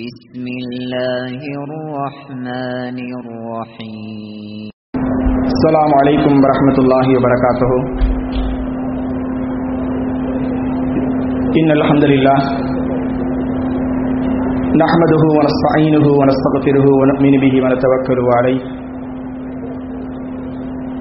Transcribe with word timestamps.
بسم 0.00 0.44
الله 0.62 1.40
الرحمن 1.60 2.98
الرحيم. 3.20 4.70
السلام 5.52 5.90
عليكم 6.00 6.32
ورحمة 6.42 6.76
الله 6.82 7.06
وبركاته. 7.16 7.72
إن 11.60 11.68
الحمد 11.78 12.04
لله 12.12 12.38
نحمده 14.82 15.22
ونستعينه 15.36 16.06
ونستغفره 16.20 16.86
ونؤمن 17.00 17.34
به 17.44 17.54
ونتوكل 17.64 18.18
عليه. 18.36 18.60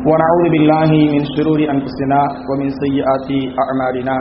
ونعوذ 0.09 0.45
بالله 0.53 0.91
من 1.13 1.21
شرور 1.35 1.59
أنفسنا 1.75 2.19
ومن 2.49 2.67
سيئات 2.83 3.29
أعمالنا. 3.63 4.15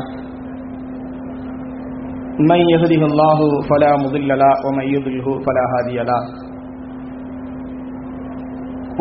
من 2.39 2.61
يهده 2.75 3.03
الله 3.11 3.39
فلا 3.71 3.93
مضل 3.97 4.29
له 4.29 4.53
ومن 4.67 4.87
يضلله 4.95 5.29
فلا 5.45 5.65
هادي 5.73 5.99
له. 6.11 6.23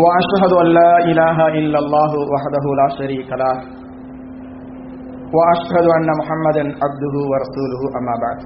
وأشهد 0.03 0.51
أن 0.61 0.67
لا 0.79 0.97
إله 1.11 1.37
إلا 1.47 1.79
الله 1.79 2.11
وحده 2.33 2.65
لا 2.81 2.87
شريك 2.97 3.29
له. 3.41 3.55
وأشهد 5.37 5.85
أن 5.97 6.09
محمدا 6.19 6.63
عبده 6.83 7.15
ورسوله 7.31 7.81
أما 7.99 8.15
بعد. 8.23 8.39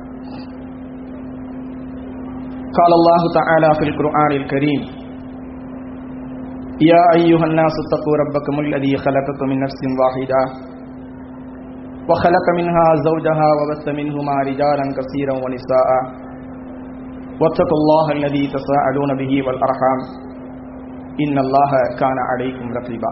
قال 2.78 2.92
الله 3.00 3.22
تعالى 3.40 3.70
في 3.80 3.84
القرآن 3.90 4.32
الكريم 4.32 4.82
يا 6.82 7.04
أيها 7.16 7.46
الناس 7.46 7.74
اتقوا 7.84 8.16
ربكم 8.24 8.60
الذي 8.60 8.98
خلقكم 8.98 9.46
من 9.50 9.60
نفس 9.60 9.80
واحدة. 10.02 10.71
وخلق 12.12 12.46
منها 12.60 12.86
زوجها 13.08 13.50
وبث 13.60 13.86
منهما 14.00 14.36
رجالا 14.50 14.86
كثيرا 14.98 15.36
ونساء. 15.44 15.90
واتقوا 17.42 17.78
الله 17.82 18.06
الذي 18.18 18.44
تساءلون 18.56 19.12
به 19.22 19.32
والأرحام. 19.48 20.00
إن 21.24 21.36
الله 21.46 21.72
كان 22.02 22.18
عليكم 22.32 22.66
رقيبا. 22.80 23.12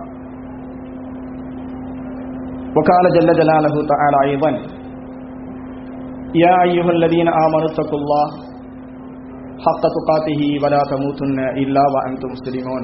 وقال 2.77 3.05
جل 3.17 3.29
جلاله 3.41 3.75
تعالى 3.91 4.17
أيضا 4.29 4.51
يا 6.35 6.53
أيها 6.63 6.91
الذين 6.97 7.27
آمنوا 7.27 7.69
اتقوا 7.71 7.99
الله 8.02 8.27
حق 9.65 9.83
تقاته 9.97 10.41
ولا 10.63 10.81
تموتن 10.91 11.39
إلا 11.61 11.83
وأنتم 11.93 12.29
مسلمون. 12.35 12.83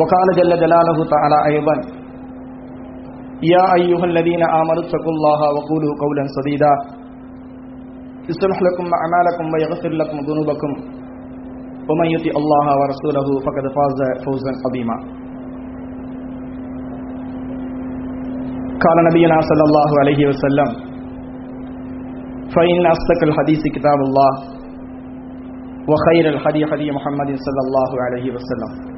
وقال 0.00 0.28
جل 0.36 0.52
جلاله 0.60 0.98
تعالى 1.14 1.38
أيضا 1.52 2.03
يا 3.52 3.64
أيها 3.78 4.04
الذين 4.04 4.42
آمنوا 4.60 4.82
اتقوا 4.84 5.12
الله 5.16 5.40
وقولوا 5.56 5.92
قولا 6.02 6.24
سديدا. 6.36 6.72
يصلح 8.30 8.58
لكم 8.66 8.86
أعمالكم 8.98 9.44
ويغفر 9.52 9.92
لكم 10.00 10.16
ذنوبكم. 10.28 10.70
ومن 11.88 12.06
يطع 12.14 12.32
الله 12.42 12.66
ورسوله 12.80 13.26
فقد 13.46 13.64
فاز 13.76 13.98
فوزا 14.24 14.52
عظيما. 14.64 14.96
قال 18.84 18.96
نبينا 19.10 19.36
صلى 19.50 19.64
الله 19.68 19.90
عليه 20.00 20.20
وسلم 20.28 20.68
فإن 22.54 22.86
أصدق 22.86 23.20
الحديث 23.28 23.62
كتاب 23.74 24.00
الله 24.08 24.32
وخير 25.90 26.24
الحديث 26.34 26.70
حديث 26.70 26.94
محمد 26.94 27.30
صلى 27.46 27.60
الله 27.66 27.90
عليه 28.04 28.26
وسلم. 28.34 28.93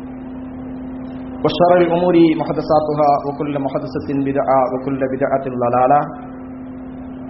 وشر 1.45 1.73
الأمور 1.83 2.15
محدثاتها 2.41 3.11
وكل 3.27 3.55
محدثة 3.67 4.09
بدعة 4.29 4.59
وكل 4.73 5.01
بدعة 5.15 5.45
ضلالة 5.65 6.01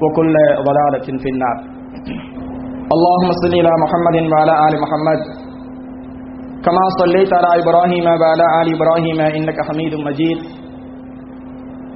وكل 0.03 0.35
ضلالة 0.69 1.07
في 1.23 1.29
النار. 1.35 1.57
اللهم 2.95 3.29
صل 3.43 3.55
على 3.61 3.75
محمد 3.85 4.17
وعلى 4.33 4.55
آل 4.67 4.75
محمد. 4.85 5.21
كما 6.67 6.85
صليت 7.01 7.31
على 7.39 7.51
إبراهيم 7.63 8.07
وعلى 8.21 8.47
آل 8.61 8.67
إبراهيم 8.77 9.19
إنك 9.39 9.59
حميد 9.69 9.95
مجيد. 10.09 10.39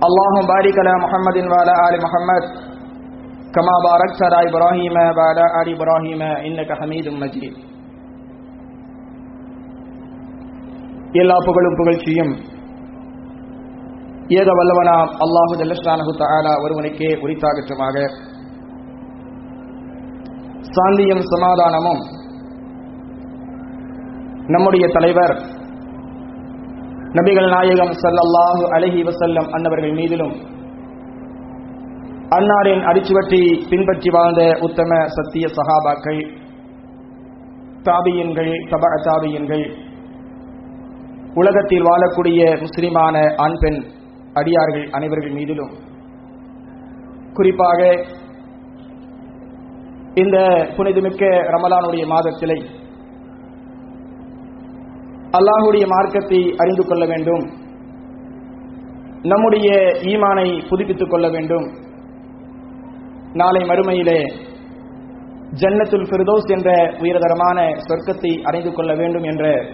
اللهم 0.06 0.38
بارك 0.54 0.75
على 0.82 0.94
محمد 1.04 1.37
وعلى 1.50 1.72
آل 1.87 1.94
محمد. 2.04 2.44
كما 3.56 3.75
باركت 3.88 4.20
على 4.26 4.38
إبراهيم 4.49 4.94
وعلى 5.16 5.44
آل 5.60 5.66
إبراهيم 5.76 6.20
إنك 6.22 6.70
حميد 6.81 7.06
مجيد. 7.22 7.54
எல்லா 11.15 11.37
புகழும் 11.47 11.76
புகழ்ச்சியும் 11.76 12.32
ஏக 14.32 14.48
வல்லவனாம் 14.59 15.12
அல்லாஹு 15.25 15.54
ஜல்லஸ்லானஹு 15.60 16.12
தஆலா 16.21 16.53
ஒருவனுக்கே 16.65 17.10
உரித்தாகற்றமாக 17.22 18.04
சாந்தியும் 20.75 21.25
சமாதானமும் 21.25 22.03
நம்முடைய 24.54 24.84
தலைவர் 24.88 25.34
நபிகள் 27.19 27.50
நாயகம் 27.50 27.93
சல்லல்லாஹு 28.03 28.65
அலஹி 28.76 29.00
வசல்லம் 29.03 29.50
அன்னவர்கள் 29.50 29.99
மீதிலும் 30.00 30.34
அன்னாரின் 32.37 32.82
அடிச்சுவற்றி 32.84 33.43
பின்பற்றி 33.70 34.10
வாழ்ந்த 34.10 34.43
உத்தம 34.60 34.99
சத்திய 35.09 35.47
சகாபாக்கள் 35.56 36.20
தாபியன்கள் 37.82 38.53
தப 38.70 38.93
தாபியன்கள் 39.04 39.65
உலகத்தில் 41.35 41.83
வாழக்கூடிய 41.83 42.61
முஸ்லிமான 42.61 43.35
ஆண் 43.37 43.57
பெண் 43.61 43.85
அடியார்கள் 44.33 44.91
அனைவர்கள் 44.91 45.35
மீதிலும். 45.35 45.73
குறிப்பாக 47.33 48.05
இந்த 50.15 50.67
புனிதமிக்க 50.77 51.27
ரமலானுடைய 51.27 52.07
மாதத்திலே 52.07 52.63
அல்லாஹுடைய 55.39 55.87
மார்க்கத்தை 55.87 56.55
அறிந்து 56.57 56.87
கொள்ள 56.87 57.07
வேண்டும். 57.07 57.51
நம்முடைய 59.23 59.71
ஈமானை 60.03 60.69
புதுப்பித்துக் 60.69 61.11
கொள்ள 61.11 61.29
வேண்டும். 61.29 61.73
நாளை 63.33 63.61
மறுமையிலே 63.62 64.23
ஜன்னத்துல் 65.55 66.09
ஃபிர்தோஸ் 66.11 66.51
என்ற 66.51 66.95
உயர்தரமான 66.99 67.77
சொர்க்கத்தை 67.89 68.43
அறிந்து 68.43 68.73
கொள்ள 68.73 68.95
வேண்டும் 68.95 69.23
என்ற 69.23 69.65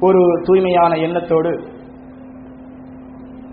ஒரு 0.00 0.42
தூய்மையான 0.42 0.96
எண்ணத்தோடு 0.96 1.72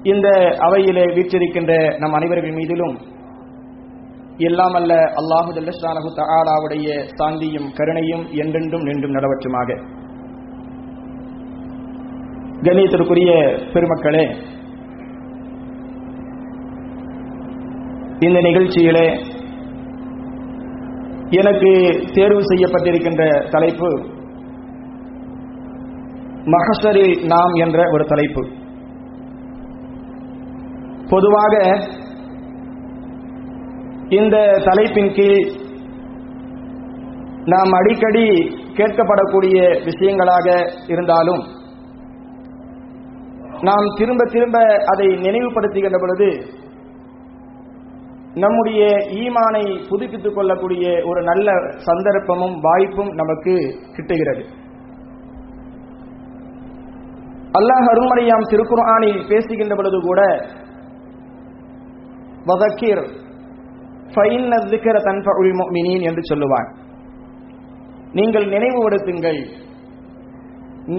இந்த 0.03 0.57
அவையிலே 0.59 1.06
வீற்றிருக்கின்ற 1.06 1.97
நம் 1.97 2.13
அனைவர்கள் 2.13 2.56
மீதிலும் 2.56 2.96
எல்லாம் 4.38 4.74
அல்ல 4.74 4.94
அல்லாஹு 4.94 5.53
ஜல்லஸ்லானஹு 5.53 6.09
தஆலாவுடைய 6.16 6.88
சாந்தியும் 7.19 7.74
கருணையும் 7.74 8.24
என்றென்றும் 8.31 8.81
நின்றும் 8.81 9.12
நடவற்றுமாக. 9.12 9.75
கணியத்திற்குரிய 12.63 13.31
பெருமக்களே 13.74 14.35
இந்த 18.19 18.40
நிகழ்ச்சியிலே 18.40 19.22
எனக்கு 21.30 22.01
தேர்வு 22.13 22.41
செய்யப்பட்டிருக்கின்ற 22.41 23.50
தலைப்பு 23.50 24.10
மகசரில் 26.53 27.16
நாம் 27.25 27.53
என்ற 27.66 27.79
ஒரு 27.91 28.06
தலைப்பு. 28.06 28.44
பொதுவாக 31.09 31.56
இந்த 34.09 34.38
தலைப்பின் 34.66 35.13
கீழ் 35.13 35.50
நாம் 37.45 37.72
அடிக்கடி 37.72 38.25
கேட்கப்படக்கூடிய 38.79 39.57
விஷயங்களாக 39.88 40.47
இருந்தாலும் 40.88 41.44
நாம் 43.62 43.88
திரும்ப 43.97 44.23
திரும்ப 44.31 44.57
அதை 44.85 45.07
நினைவுபடுத்துகின்ற 45.25 46.00
பொழுது 46.00 46.29
நம்முடைய 48.33 48.81
ஈமானை 49.22 49.63
புதுப்பித்துக் 49.89 50.35
கொள்ளக்கூடிய 50.35 50.85
ஒரு 51.06 51.22
நல்ல 51.23 51.51
சந்தர்ப்பமும் 51.88 52.56
வாய்ப்பும் 52.62 53.12
நமக்கு 53.13 53.56
கிட்டுகிறது. 53.95 54.44
அல்லாஹ் 57.59 57.88
அருமறையாம் 57.94 58.50
திருக்குர்ஆனில் 58.51 59.21
பேசுகின்ற 59.31 59.74
பொழுது 59.80 59.98
கூட 60.07 60.21
வதக்கீர் 62.50 63.03
என்று 66.09 66.21
சொல்லுவான் 66.30 66.69
நீங்கள் 68.19 68.48
நினைவுபடுத்துங்கள் 68.53 69.42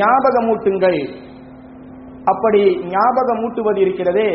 ஞாபகமூட்டுங்கள். 0.01 1.01
அப்படி 2.33 2.63
ஞாபகமூட்டுவது 2.95 3.81
இருக்கிறதே 3.85 4.31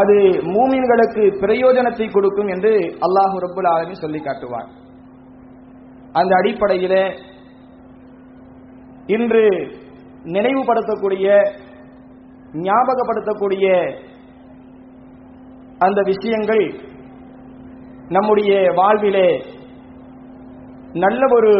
அது 0.00 0.16
மூமின்களுக்கு 0.54 1.22
பிரயோஜனத்தை 1.42 2.06
கொடுக்கும் 2.16 2.50
என்று 2.54 2.72
அல்லாஹு 3.06 3.36
ரபுல் 3.44 3.70
ஆலமி 3.74 3.96
சொல்லி 4.02 4.20
காட்டுவார். 4.26 4.68
அந்த 6.20 6.32
அடிப்படையில 6.40 6.94
இன்று 9.16 9.44
நினைவுபடுத்தக்கூடிய 10.24 11.26
ஞாபகப்படுத்தக்கூடிய 12.52 13.66
அந்த 15.78 16.02
விஷயங்கள் 16.02 16.64
நம்முடைய 18.08 18.72
வாழ்விலே 18.74 19.44
நல்ல 20.92 21.20
ஒரு 21.34 21.52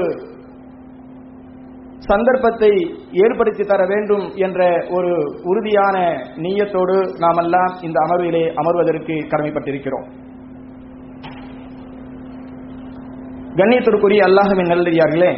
சந்தர்ப்பத்தை 1.98 2.70
ஏற்படுத்தி 3.12 3.64
தர 3.64 3.86
வேண்டும் 3.86 4.32
என்ற 4.34 4.86
ஒரு 4.88 5.38
உறுதியான 5.42 5.96
நீயத்தோடு 6.36 7.14
நாமெல்லாம் 7.18 7.76
இந்த 7.80 7.98
அமர்விலே 8.06 8.54
அமர்வதற்கு 8.54 9.12
கடமைப்பட்டிருக்கிறோம். 9.12 10.06
கண்ணியத்திற்குரிய 13.56 14.22
அல்லாஹுவின் 14.22 14.68
நல்லடியார்களே 14.68 15.32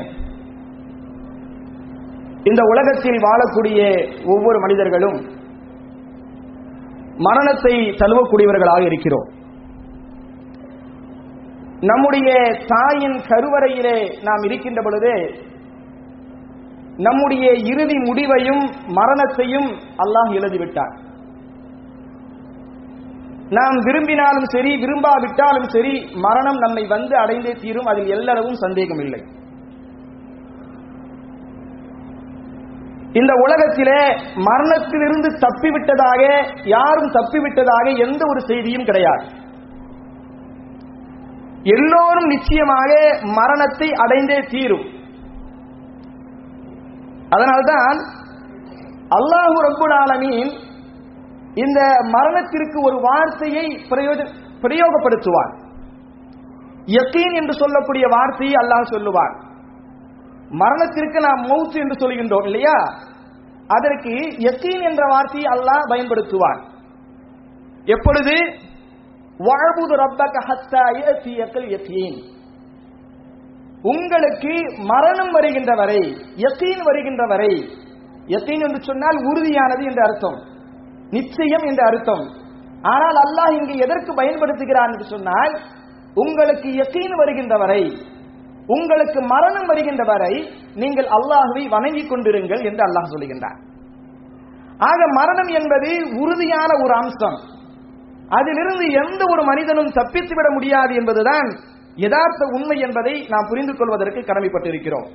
இந்த 2.45 2.63
உலகத்தில் 2.63 3.19
வாழக்கூடிய 3.19 3.81
ஒவ்வொரு 4.25 4.59
மனிதர்களும் 4.59 5.19
மரணத்தை 7.19 7.75
தழுவக்கூடியவர்களாக 7.93 8.81
இருக்கிறோம். 8.81 9.29
நம்முடைய 11.83 12.29
தாயின் 12.67 13.19
கருவறையிலே 13.29 13.99
நாம் 14.23 14.43
இருக்கின்ற 14.43 14.83
பொழுது 14.83 15.13
நம்முடைய 16.99 17.53
இறுதி 17.63 17.97
முடிவையும் 17.99 18.65
மரணத்தையும் 18.89 19.69
அல்லாஹ் 19.97 20.33
எழுதிவிட்டார் 20.33 20.97
நாம் 23.51 23.77
விரும்பினாலும் 23.79 24.45
சரி 24.45 24.73
விரும்பாவிட்டாலும் 24.77 25.69
சரி 25.69 25.93
மரணம் 26.17 26.59
நம்மை 26.59 26.85
வந்து 26.87 27.15
அடைந்தே 27.17 27.53
தீரும் 27.53 27.87
அதில் 27.87 28.13
எல்லளவும் 28.13 28.53
சந்தேகம் 28.53 28.99
இல்லை 28.99 29.21
இந்த 33.19 33.33
உலகத்திலே 33.45 34.01
மரணத்திலிருந்து 34.49 35.29
தப்பிவிட்டதாக 35.45 36.23
யாரும் 36.75 37.15
தப்பிவிட்டதாக 37.15 37.87
எந்த 38.07 38.23
ஒரு 38.27 38.41
செய்தியும் 38.41 38.85
கிடையாது. 38.85 39.25
எல்லோரும் 41.77 42.29
நிச்சயமாக 42.35 42.91
மரணத்தை 43.39 43.89
அடைந்தே 44.05 44.39
தீரும். 44.53 44.87
அதனால்தான் 47.35 47.99
அல்லாஹு 49.19 49.59
ரப்புல் 49.67 49.97
ஆலமீன் 50.03 50.53
இந்த 51.55 51.81
மரணத்திற்கு 52.15 52.79
ஒரு 52.89 52.97
வார்த்தையை 53.09 53.67
பிரயோகப்படுத்துவார் 54.63 55.53
யக்கீன் 56.97 57.35
என்று 57.41 57.55
சொல்லக்கூடிய 57.63 58.05
வார்த்தையை 58.17 58.55
அல்லாஹ் 58.63 58.93
சொல்லுவார் 58.95 59.35
மரணத்திற்கு 60.51 61.19
நாம் 61.27 61.43
மௌத்து 61.51 61.77
என்று 61.83 61.97
சொல்கின்றோம் 62.03 62.47
இல்லையா? 62.49 62.77
அதற்கு 63.69 64.13
யக்கீன் 64.47 64.83
என்ற 64.89 65.03
வார்த்தையை 65.13 65.49
அல்லாஹ் 65.55 65.85
பயன்படுத்துவார் 65.93 66.61
எப்பொழுது? 67.87 68.35
வாழ்புது 69.41 69.95
ரப்பக 70.03 70.41
ஹத்தா 70.49 70.85
யத்தியக்கல் 71.01 71.69
யக்கீன். 71.75 72.19
உங்களுக்கு 73.85 74.55
மரணம் 74.93 75.31
வருகின்ற 75.31 75.75
வரை 75.75 76.03
யக்கீன் 76.37 76.83
வருகின்ற 76.89 77.23
வரை 77.27 77.53
யக்கீன் 78.27 78.65
என்று 78.67 78.81
சொன்னால் 78.89 79.19
உறுதியானது 79.31 79.83
என்று 79.91 80.03
அர்த்தம் 80.09 80.39
நிச்சயம் 81.11 81.65
என்று 81.71 81.85
அர்த்தம். 81.87 82.25
ஆனால் 82.95 83.19
அல்லாஹ் 83.27 83.55
இங்கு 83.59 83.75
எதற்கு 83.87 84.13
பயன்படுத்துகிறான் 84.21 84.93
என்று 84.93 85.07
சொன்னால் 85.15 85.55
உங்களுக்கு 86.17 86.69
யக்கீன் 86.83 87.17
வருகின்ற 87.17 87.57
வரை 87.57 87.83
உங்களுக்கு 88.75 89.21
மரணம் 89.33 89.69
வருகின்ற 89.71 90.03
வரை 90.11 90.35
நீங்கள் 90.83 91.09
அல்லாஹுவை 91.17 91.63
வணங்கிக் 91.75 92.11
கொண்டிருங்கள் 92.11 92.63
என்று 92.69 92.83
அல்லாஹ் 92.89 93.13
சொல்லுகின்றார் 93.13 93.59
ஆக 94.91 95.01
மரணம் 95.19 95.51
என்பது 95.59 95.89
உறுதியான 96.23 96.71
ஒரு 96.85 96.95
அம்சம். 97.03 97.39
அதிலிருந்து 98.39 98.87
எந்த 99.03 99.23
ஒரு 99.33 99.43
மனிதனும் 99.51 99.95
தப்பித்துவிட 99.99 100.49
முடியாது 100.57 100.93
என்பதுதான் 101.01 101.49
யதார்த்த 102.05 102.43
உண்மை 102.57 102.77
என்பதை 102.87 103.15
நாம் 103.33 103.49
புரிந்து 103.49 103.73
கொள்வதற்கு 103.77 104.21
கடமைப்பட்டிருக்கிறோம். 104.21 105.09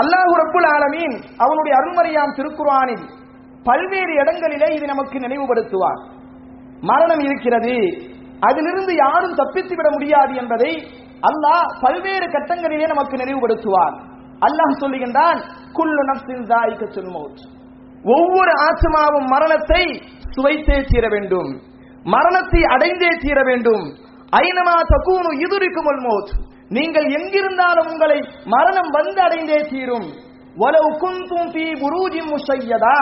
அல்லாஹு 0.00 0.32
ரப்புல் 0.42 0.68
ஆலமீன் 0.76 1.16
அவனுடைய 1.44 1.74
அருள்மறையாம் 1.80 2.34
திருக்குர்ஆனில் 2.38 3.04
பல்வேறு 3.68 4.12
இடங்களிலே 4.22 4.68
இது 4.76 4.86
நமக்கு 4.92 5.16
நினைவுபடுத்துவார். 5.24 6.00
மரணம் 6.90 7.22
இருக்கிறது 7.28 7.76
அதிலிருந்து 8.48 8.92
யாரும் 9.04 9.38
தப்பித்து 9.40 9.74
விட 9.76 9.88
முடியாது 9.90 10.32
என்பதை 10.42 10.72
அல்லாஹ் 11.28 11.66
பல்வேறு 11.82 12.26
கட்டங்களிலே 12.34 12.86
நமக்கு 12.92 13.16
நினைவுபடுத்துவார் 13.22 13.94
அல்லாஹ் 14.46 14.80
சொல்லுகின்றான் 14.82 15.38
குல்லு 15.76 16.02
நப்சின் 16.10 16.46
தாயிக்கத்துல் 16.52 17.12
மௌத். 17.16 17.42
ஒவ்வொரு 18.14 18.52
ஆத்மாவும் 18.68 19.28
மரணத்தை 19.34 19.84
சுவைத்தே 20.34 20.78
தீர 20.90 21.04
வேண்டும். 21.14 21.50
மரணத்தை 22.14 22.62
அடைந்தே 22.74 23.10
தீர 23.24 23.38
வேண்டும். 23.42 23.84
ஐனமா 24.42 24.76
தக்கூனு 24.92 25.30
இதுரிக்கும் 25.44 25.88
மௌத். 26.06 26.32
நீங்கள் 26.76 27.08
எங்கிருந்தாலும் 27.18 27.88
உங்களை 27.92 28.18
மரணம் 28.54 28.90
வந்து 28.98 29.20
அடைந்தே 29.28 29.60
தீரும். 29.72 30.08
வலவு 30.62 30.90
குந்தும் 31.02 31.48
ஃபீ 31.54 31.64
புரூஜின் 31.82 32.30
முசையதா 32.32 32.98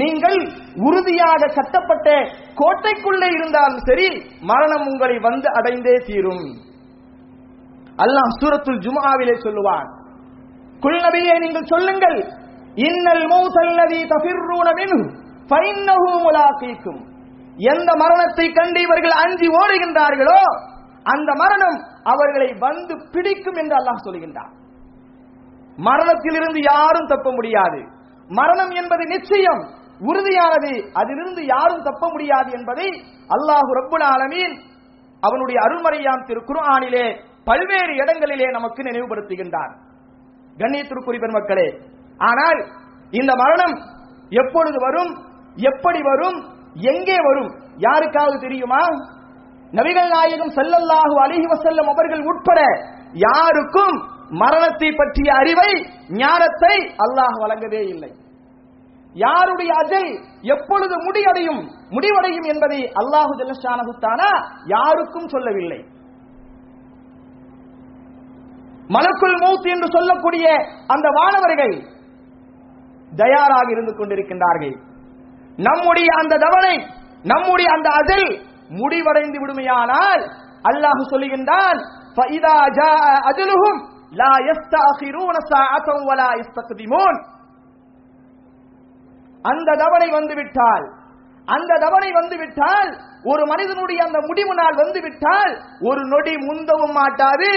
நீங்கள் 0.00 0.40
உறுதியாக 0.86 1.52
கட்டப்பட்ட 1.58 2.08
கோட்டைக்குள்ளே 2.60 3.28
இருந்தாலும் 3.38 3.84
சரி 3.88 4.08
மரணம் 4.50 4.84
உங்களை 4.92 5.16
வந்து 5.28 5.48
அடைந்தே 5.58 5.96
தீரும். 6.08 6.44
அல்லாஹ் 8.02 8.30
சூரத்துல் 8.40 8.82
ஜுமாவிலே 8.84 9.34
சொல்லுவான். 9.44 9.88
குல் 10.82 11.00
நபியே 11.04 11.34
நீங்கள் 11.44 11.70
சொல்லுங்கள் 11.72 12.18
இன்னல் 12.88 13.24
மௌத்தல்லதி 13.32 14.00
தஃபிர்ரூன 14.12 14.68
மின்ஹு 14.78 15.00
ஃபைன்னஹு 15.50 16.10
முலாகீக்கும் 16.24 17.00
எந்த 17.72 17.90
மரணத்தை 18.02 18.46
கண்டு 18.58 18.78
இவர்கள் 18.86 19.14
அஞ்சி 19.22 19.46
ஓடுகின்றார்களோ 19.60 20.40
அந்த 21.06 21.30
மரணம் 21.42 21.78
அவர்களை 22.12 22.48
வந்து 22.64 22.94
பிடிக்கும் 23.14 23.58
என்று 23.62 23.74
அல்லாஹ் 23.80 24.04
சொல்கின்றார் 24.06 24.54
மரணத்திலிருந்து 25.78 26.60
யாரும் 26.72 27.10
தப்ப 27.12 27.28
முடியாது. 27.36 27.80
மரணம் 28.30 28.72
என்பது 28.80 29.04
நிச்சயம் 29.14 29.62
உறுதியானது 30.08 30.72
அதிலிருந்து 31.00 31.42
யாரும் 31.54 31.86
தப்ப 31.88 32.04
முடியாது 32.12 32.50
என்பதை 32.58 32.88
அல்லாஹு 33.36 33.70
ரப்புல் 33.78 34.06
ஆலமீன் 34.12 34.54
அவனுடைய 35.22 35.58
அருள்மறையாம் 35.66 36.24
திரு 36.28 36.40
குர்ஆனிலே 36.50 37.06
பல்வேறு 37.46 37.92
இடங்களிலே 38.02 38.48
நமக்கு 38.56 38.80
நினைவுபடுத்துகின்றார். 38.88 39.72
கண்ணியத்திற்குரிய 40.56 41.20
பெருமக்களே 41.22 41.68
ஆனால் 42.28 42.60
இந்த 43.20 43.32
மரணம் 43.42 43.74
எப்பொழுது 44.42 44.78
வரும் 44.86 45.12
எப்படி 45.70 46.00
வரும் 46.10 46.38
எங்கே 46.92 47.18
வரும் 47.28 47.50
யாருக்காவது 47.86 48.36
தெரியுமா? 48.46 48.82
நபிகள் 49.78 50.10
நாயகம் 50.14 50.54
செல்லல்லாஹு 50.58 51.14
அலைஹி 51.24 51.46
வசல்லம் 51.52 51.90
அவர்கள் 51.92 52.22
உட்பட 52.30 52.60
யாருக்கும் 53.26 53.96
மரணத்தை 54.42 54.90
பற்றிய 54.98 55.28
அறிவை 55.40 55.70
ஞானத்தை 56.22 56.74
அல்லாஹ் 57.04 57.36
வழங்கவே 57.42 57.82
இல்லை. 57.92 58.10
யாருடைய 59.14 59.70
அஜல் 59.82 60.10
எப்பொழுது 60.54 60.94
முடிவடையும் 61.06 61.62
முடிவடையும் 61.94 62.46
என்பதை 62.52 62.80
அல்லாஹு 63.02 63.32
ஜல்லஷானஹு 63.40 63.94
யாருக்கும் 64.74 65.30
சொல்லவில்லை. 65.34 65.80
மலக்குள் 68.94 69.36
மௌத் 69.42 69.66
என்று 69.74 69.88
சொல்லக்கூடிய 69.96 70.44
அந்த 70.86 71.06
வானவர்கள் 71.18 71.74
தயாராக 73.16 73.66
இருந்து 73.70 73.92
கொண்டிருக்கின்றார்கள். 73.96 74.76
நம்முடைய 75.68 76.08
அந்த 76.20 76.34
தவணை 76.44 76.74
நம்முடைய 77.22 77.68
அந்த 77.76 77.88
அதில் 78.00 78.28
முடிவடைந்து 78.80 79.38
விடுமையானால் 79.40 80.22
அல்லாஹ் 80.68 81.02
சொல்லுகின்றான் 81.12 81.78
அந்த 89.44 89.68
தவணை 89.82 90.08
வந்துவிட்டால் 90.18 90.86
அந்த 91.54 91.72
தவணை 91.84 92.08
வந்துவிட்டால் 92.16 92.90
ஒரு 93.30 93.42
மனிதனுடைய 93.50 94.00
அந்த 94.06 94.18
முடிவு 94.28 94.52
நாள் 94.58 94.76
வந்துவிட்டால் 94.80 95.52
ஒரு 95.88 96.02
நொடி 96.12 96.34
முந்தவும் 96.48 96.94
மாட்டாது 96.98 97.50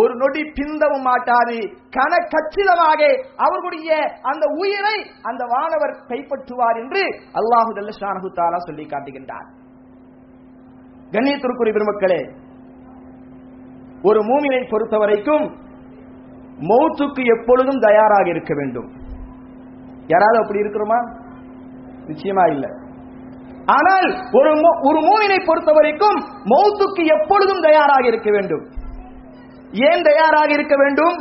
ஒரு 0.00 0.12
நொடி 0.22 0.42
பிந்தவும் 0.58 1.06
மாட்டாது. 1.08 1.56
கன 1.96 2.12
கச்சிதமாக 2.34 3.00
அவர்களுடைய 3.44 3.90
அந்த 4.30 4.44
உயிரை 4.62 4.96
அந்த 5.30 5.42
வானவர் 5.54 5.94
கைப்பற்றுவார் 6.10 6.78
என்று 6.82 7.02
அல்லாஹு 7.40 7.70
ஜல்லஷானஹு 7.78 8.30
தாலா 8.38 8.60
சொல்லி 8.68 8.86
காட்டுகின்றார். 8.92 9.48
கண்ணியத்திற்குரிய 11.14 11.74
பெருமக்களே 11.76 12.20
ஒரு 14.08 14.20
மூமினை 14.28 14.60
பொறுத்த 14.68 14.96
வரைக்கும் 14.98 15.46
மௌத்துக்கு 16.70 17.22
எப்பொழுதும் 17.34 17.82
தயாராக 17.86 18.26
இருக்க 18.28 18.52
வேண்டும். 18.60 18.88
யாராவது 20.12 20.38
அப்படி 20.42 20.62
இருக்கிறோமா? 20.62 21.00
நிச்சயமா 22.08 22.44
இல்லை. 22.54 22.70
ஆனால் 23.70 24.08
ஒரு 24.32 24.50
ஒரு 24.80 24.98
மூவினை 25.00 25.46
பொறுத்த 25.46 25.72
வரைக்கும் 25.72 26.18
மௌத்துக்கு 26.44 27.02
எப்பொழுதும் 27.18 27.60
தயாராக 27.60 28.06
இருக்க 28.06 28.30
வேண்டும். 28.30 28.64
ஏன் 29.72 30.02
தயாராக 30.02 30.48
இருக்க 30.48 30.76
வேண்டும்? 30.76 31.16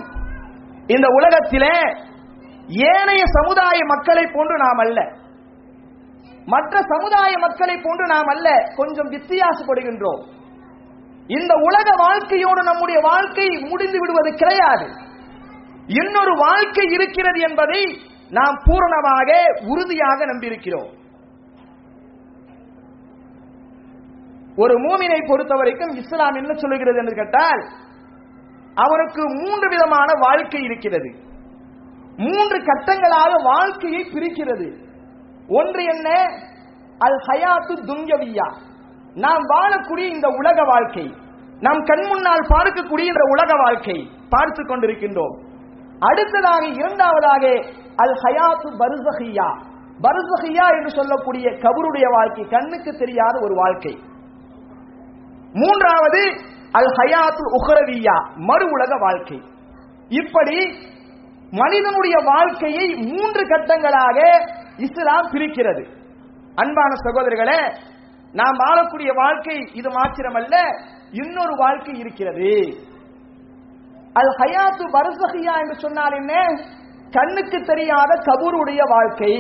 இந்த 0.85 1.07
உலகத்திலே 1.07 1.77
ஏனைய 2.67 3.23
சமுதாய 3.25 3.77
மக்களை 3.85 4.25
போன்று 4.33 4.57
நாம் 4.57 4.77
அல்ல. 4.77 4.99
மற்ற 6.45 6.81
சமுதாய 6.81 7.37
மக்களை 7.37 7.77
போன்று 7.77 8.05
நாம் 8.05 8.25
அல்ல. 8.25 8.49
கொஞ்சம் 8.75 9.11
வித்தியாசப்படுகின்றோம். 9.11 10.21
இந்த 11.27 11.53
உலக 11.53 11.87
வாழ்க்கையோடு 11.97 12.63
நம்முடைய 12.63 12.99
வாழ்க்கை 13.03 13.47
முடிந்து 13.69 13.99
விடுவது 13.99 14.31
கிடையாது. 14.33 14.87
இன்னொரு 15.87 16.33
வாழ்க்கை 16.37 16.85
இருக்கிறது 16.91 17.39
என்பதை 17.39 17.83
நாம் 18.29 18.57
பூரணமாக 18.65 19.29
உறுதியாக 19.67 20.25
நம்பியிருக்கிறோம். 20.25 20.89
ஒரு 24.61 24.75
மூமினை 24.83 25.19
பொறுத்த 25.27 25.53
வரைக்கும் 25.55 25.93
இஸ்லாம் 26.01 26.37
என்ன 26.41 26.53
சொல்லுகிறது 26.53 26.97
என்று 26.97 27.15
கேட்டால் 27.15 27.61
அவனுக்கு 28.83 29.21
மூன்று 29.39 29.67
விதமான 29.69 30.09
வாழ்க்கை 30.19 30.61
இருக்கிறது. 30.61 31.09
மூன்று 32.25 32.57
கட்டங்களாக 32.69 33.33
வாழ்க்கையை 33.43 34.01
பிரிக்கிறது. 34.13 34.67
ஒன்று 35.59 35.83
என்ன? 35.83 36.09
அல் 37.05 37.19
ஹயாத்து 37.27 37.75
துங்கவியா 37.89 38.47
நாம் 39.25 39.43
வாழக்கூடிய 39.53 40.07
இந்த 40.15 40.27
உலக 40.39 40.63
வாழ்க்கை 40.63 41.05
நாம் 41.59 41.81
கண் 41.83 42.05
முன்னால் 42.07 42.49
பார்க்கக்கூடிய 42.49 43.05
இந்த 43.11 43.23
உலக 43.29 43.51
வாழ்க்கை 43.63 43.97
பார்த்து 44.29 44.61
கொண்டிருக்கின்றோம். 44.63 45.35
அடுத்ததாக 45.99 46.63
இரண்டாவதாக 46.81 47.45
அல் 48.03 48.15
ஹயாத்து 48.23 48.69
பருசஹியா 48.81 49.49
பருசஹியா 50.05 50.67
என்று 50.77 50.91
சொல்லக்கூடிய 50.99 51.49
கபருடைய 51.63 52.07
வாழ்க்கை 52.11 52.43
கண்ணுக்கு 52.47 52.91
தெரியாத 52.97 53.35
ஒரு 53.41 53.55
வாழ்க்கை. 53.55 53.93
மூன்றாவது 55.53 56.21
அல் 56.71 56.91
ஹயாத்து 56.97 57.43
உஹரவியா 57.57 58.33
மறு 58.35 58.69
உலக 58.69 58.97
வாழ்க்கை. 58.99 59.41
இப்படி 60.09 60.75
மனிதனுடைய 61.51 62.17
வாழ்க்கையை 62.23 62.95
மூன்று 62.95 63.43
கட்டங்களாக 63.47 64.19
இஸ்லாம் 64.77 65.31
பிரிக்கிறது. 65.31 65.83
அன்பான 66.55 66.91
சகோதரர்களே 67.05 67.73
நாம் 68.33 68.59
வாழக்கூடிய 68.59 69.15
வாழ்க்கை 69.15 69.67
இது 69.73 69.89
மாத்திரமல்ல 69.89 70.55
இன்னொரு 71.11 71.55
வாழ்க்கை 71.55 71.99
இருக்கிறது. 71.99 72.51
அல் 74.13 74.33
ஹயாத்து 74.39 74.83
வரசகியா 74.93 75.59
என்று 75.59 75.75
சொன்னால் 75.75 76.13
என்ன? 76.13 76.33
கண்ணுக்கு 77.11 77.61
தெரியாத 77.61 78.21
கபூருடைய 78.25 78.89
வாழ்க்கை. 78.89 79.33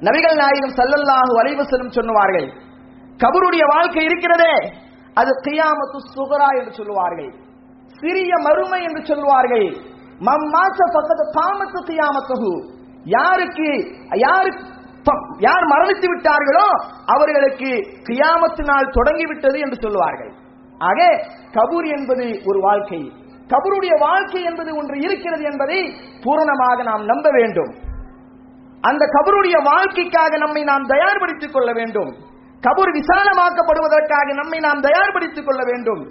நபிகள் 0.00 0.36
நாயகம் 0.36 0.76
சல்லல்லாஹு 0.76 1.32
அலைவசலம் 1.42 1.96
சொன்னுவார்கள் 1.98 2.63
கபருடைய 3.16 3.64
வாழ்க்கை 3.74 4.04
இருக்கிறதே. 4.04 4.54
அது 5.14 5.30
கியாமத்து 5.42 5.98
சுகரா 6.14 6.48
என்று 6.58 6.72
சொல்லுவார்கள். 6.72 7.32
சிறிய 8.00 8.32
மறுமை 8.38 8.82
என்று 8.82 9.04
சொல்லுவார்கள். 9.04 9.66
மம்மாச 10.18 10.78
பக்கத்து 10.92 11.24
காமத்து 11.38 11.80
கியாமத்து 11.90 12.72
யாருக்கு 13.04 13.68
யாரு 14.14 14.50
யார் 15.38 15.64
மரணித்து 15.64 16.06
விட்டார்களோ 16.10 16.68
அவர்களுக்கு 17.06 17.70
கியாமத்து 18.08 18.62
நாள் 18.64 18.92
தொடங்கிவிட்டது 18.92 19.58
என்று 19.58 19.76
சொல்லுவார்கள். 19.80 20.32
ஆக 20.78 21.26
கபூர் 21.52 21.86
என்பது 21.96 22.40
ஒரு 22.44 22.60
வாழ்க்கை. 22.60 23.12
கபருடைய 23.46 23.98
வாழ்க்கை 23.98 24.42
என்பது 24.42 24.76
ஒன்று 24.76 24.98
இருக்கிறது 24.98 25.44
என்பதை 25.44 25.80
பூரணமாக 26.22 26.82
நாம் 26.82 27.04
நம்ப 27.04 27.30
வேண்டும். 27.30 27.72
அந்த 28.80 29.04
கபருடைய 29.06 29.62
வாழ்க்கைக்காக 29.62 30.36
நம்மை 30.36 30.62
நாம் 30.62 30.88
தயார்படுத்திக் 30.88 31.52
கொள்ள 31.52 31.72
வேண்டும். 31.72 32.12
கபூர் 32.64 32.92
விசாலமாக்கப்படுவதற்காக 33.00 34.28
நம்மை 34.34 34.58
நாம் 34.58 34.80
தயார்படுத்திக் 34.80 35.44
கொள்ள 35.44 35.62
வேண்டும். 35.64 36.02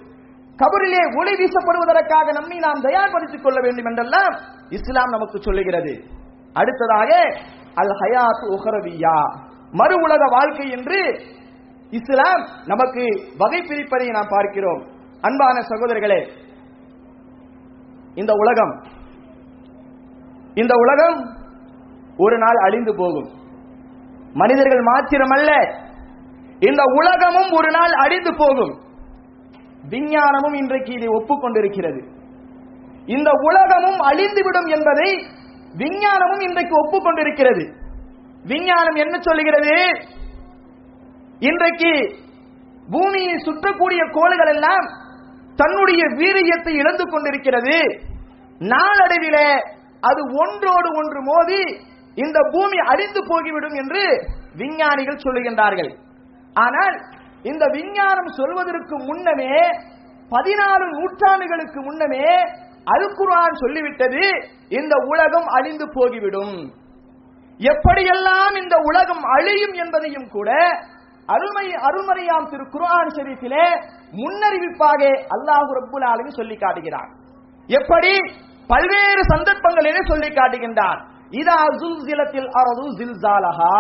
கபூரிலே 0.62 1.02
ஒளி 1.18 1.34
வீசப்படுவதற்காக 1.34 2.28
நம்மை 2.34 2.58
நாம் 2.58 2.82
தயார்படுத்திக் 2.82 3.44
கொள்ள 3.44 3.60
வேண்டும் 3.62 3.86
என்றெல்லாம் 3.86 4.34
இஸ்லாம் 4.70 5.10
நமக்கு 5.10 5.42
சொல்லுகிறது. 5.42 5.94
அடுத்ததாக 6.54 7.12
அல் 7.74 7.94
ஹயாத் 8.02 8.44
உஹரவியா 8.50 9.18
மறு 9.72 9.96
உலக 9.96 10.24
வாழ்க்கை 10.32 10.70
என்று 10.70 11.22
இஸ்லாம் 11.90 12.44
நமக்கு 12.66 13.04
வகை 13.38 13.62
பிரிப்பதை 13.62 14.10
நாம் 14.10 14.28
பார்க்கிறோம். 14.30 14.82
அன்பான 15.22 15.60
சகோதரர்களே 15.60 16.22
இந்த 18.14 18.34
உலகம் 18.34 18.74
இந்த 20.54 20.74
உலகம் 20.78 21.20
ஒரு 22.18 22.38
நாள் 22.38 22.56
அழிந்து 22.56 22.96
போகும். 22.96 23.30
மனிதர்கள் 24.34 24.84
மாத்திரமல்ல 24.84 25.52
இந்த 26.70 26.82
உலகமும் 26.94 27.52
ஒரு 27.52 27.70
நாள் 27.72 27.94
அழிந்து 28.04 28.32
போகும். 28.36 28.74
விஞ்ஞானமும் 29.90 30.54
இன்றைக்கு 30.54 30.92
இதை 30.94 31.08
ஒப்புக்கொண்டிருக்கிறது. 31.08 32.02
இந்த 33.06 33.30
உலகமும் 33.42 34.00
அழிந்துவிடும் 34.10 34.70
என்பதை 34.76 35.10
விஞ்ஞானமும் 35.78 36.44
இன்றைக்கு 36.48 36.76
ஒப்புக்கொண்டிருக்கிறது. 36.82 37.64
விஞ்ஞானம் 38.44 38.96
என்ன 38.96 39.16
சொல்லுகிறது? 39.22 39.76
இன்றைக்கு 41.40 41.92
பூமியை 42.92 43.36
சுற்றக்கூடிய 43.46 44.02
கோள்கள் 44.12 44.52
எல்லாம் 44.56 44.86
தன்னுடைய 45.56 46.04
வீரியத்தை 46.20 46.74
இழந்து 46.82 47.06
கொண்டிருக்கிறது. 47.10 47.78
நாளடைவில 48.74 49.38
அது 50.00 50.22
ஒன்றோடு 50.44 50.90
ஒன்று 50.96 51.20
மோதி 51.24 51.64
இந்த 52.16 52.40
பூமி 52.52 52.78
அழிந்து 52.92 53.22
போகிவிடும் 53.28 53.76
என்று 53.82 54.04
விஞ்ஞானிகள் 54.56 55.24
சொல்லுகின்றார்கள். 55.24 55.92
ஆனால் 56.54 56.96
இந்த 57.42 57.66
விஞ்ஞானம் 57.66 58.32
சொல்வதற்கு 58.32 58.96
முன்னமே 58.98 59.56
பதினாறு 60.32 60.86
நூற்றாண்டுகளுக்கு 60.90 61.80
முன்னமே 61.84 62.28
அல் 62.94 63.14
குர்ஆன் 63.14 63.60
சொல்லிவிட்டது 63.64 64.24
இந்த 64.70 64.96
உலகம் 64.96 65.46
அழிந்து 65.46 65.86
போகிவிடும். 65.94 66.72
எப்படியெல்லாம் 67.60 68.56
இந்த 68.64 68.76
உலகம் 68.76 69.24
அழியும் 69.24 69.72
என்பதையும் 69.72 70.30
கூட 70.30 70.50
அருமை 71.30 71.68
அருமறையாம் 71.88 72.50
திரு 72.50 72.66
குர்ஆன் 72.70 73.12
ஷெரீஃபிலே 73.18 73.66
முன்னறிவிப்பாக 74.14 75.02
அல்லாஹு 75.36 75.70
ரப்புல் 75.78 76.06
ஆலமீன் 76.06 76.40
சொல்லி 76.40 76.56
காட்டுகிறார். 76.56 77.10
எப்படி? 77.70 78.14
பல்வேறு 78.68 79.22
சந்தர்ப்பங்களிலே 79.34 80.02
சொல்லி 80.08 80.28
காட்டுகின்றார். 80.28 81.00
இதா 81.32 81.60
ஜுல்சிலத்தில் 81.82 82.50
அரது 82.62 82.86
ஜில்சாலஹா. 83.00 83.78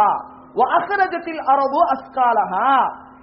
வாசரஜத்தில் 0.59 1.41
அரபு 1.53 1.79
அஸ்காலஹா. 1.95 2.69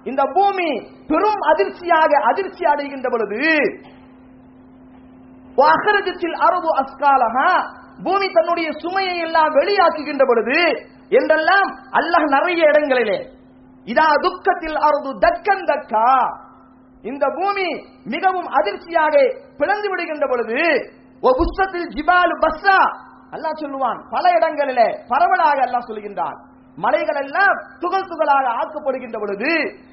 இந்த 0.09 0.21
பூமி 0.35 0.69
பெரும் 1.09 1.41
அதிர்ச்சியாக 1.51 2.11
அதிர்ச்சி 2.29 2.63
அடைகின்ற 2.73 3.07
பொழுது 3.13 3.39
வாசரஜத்தில் 5.57 6.37
அரபு 6.47 6.69
அஸ்காலஹா. 6.81 7.49
பூமி 8.05 8.27
தன்னுடைய 8.37 8.69
சுமையை 8.83 9.17
எல்லாம் 9.27 9.51
வெளியாக்குகின்ற 9.59 10.23
பொழுது 10.29 10.59
என்றெல்லாம் 11.17 11.69
அல்லாஹ் 11.99 12.27
நிறைய 12.35 12.61
இடங்களிலே 12.71 13.19
இதா 13.87 14.07
துக்கத்தில் 14.25 14.77
அரது 14.87 15.11
தக்கன் 15.25 15.65
தக்கா. 15.71 16.09
இந்த 17.03 17.25
பூமி 17.37 17.67
மிகவும் 18.13 18.49
அதிர்ச்சியாக 18.59 19.15
பிளந்து 19.59 19.87
விடுகின்ற 19.91 20.25
பொழுது 20.31 20.59
ஓ 21.23 21.29
புஸ்தத்தில் 21.39 21.87
ஜிபாலு 21.95 22.35
பஸ்ஸா. 22.43 22.79
அல்லாஹ் 23.35 23.61
சொல்லுவான் 23.63 23.99
பல 24.13 24.23
இடங்களிலே 24.37 24.87
பரவலாக 25.11 25.57
அல்லாஹ் 25.67 25.89
சொல்கின்றான். 25.89 26.37
மலைகள் 26.77 27.19
எல்லாம் 27.23 27.57
துகள் 27.79 28.09
துகளாக 28.11 28.45
ஆக்கப்படுகின்ற 28.61 29.17
பொழுது 29.19 29.51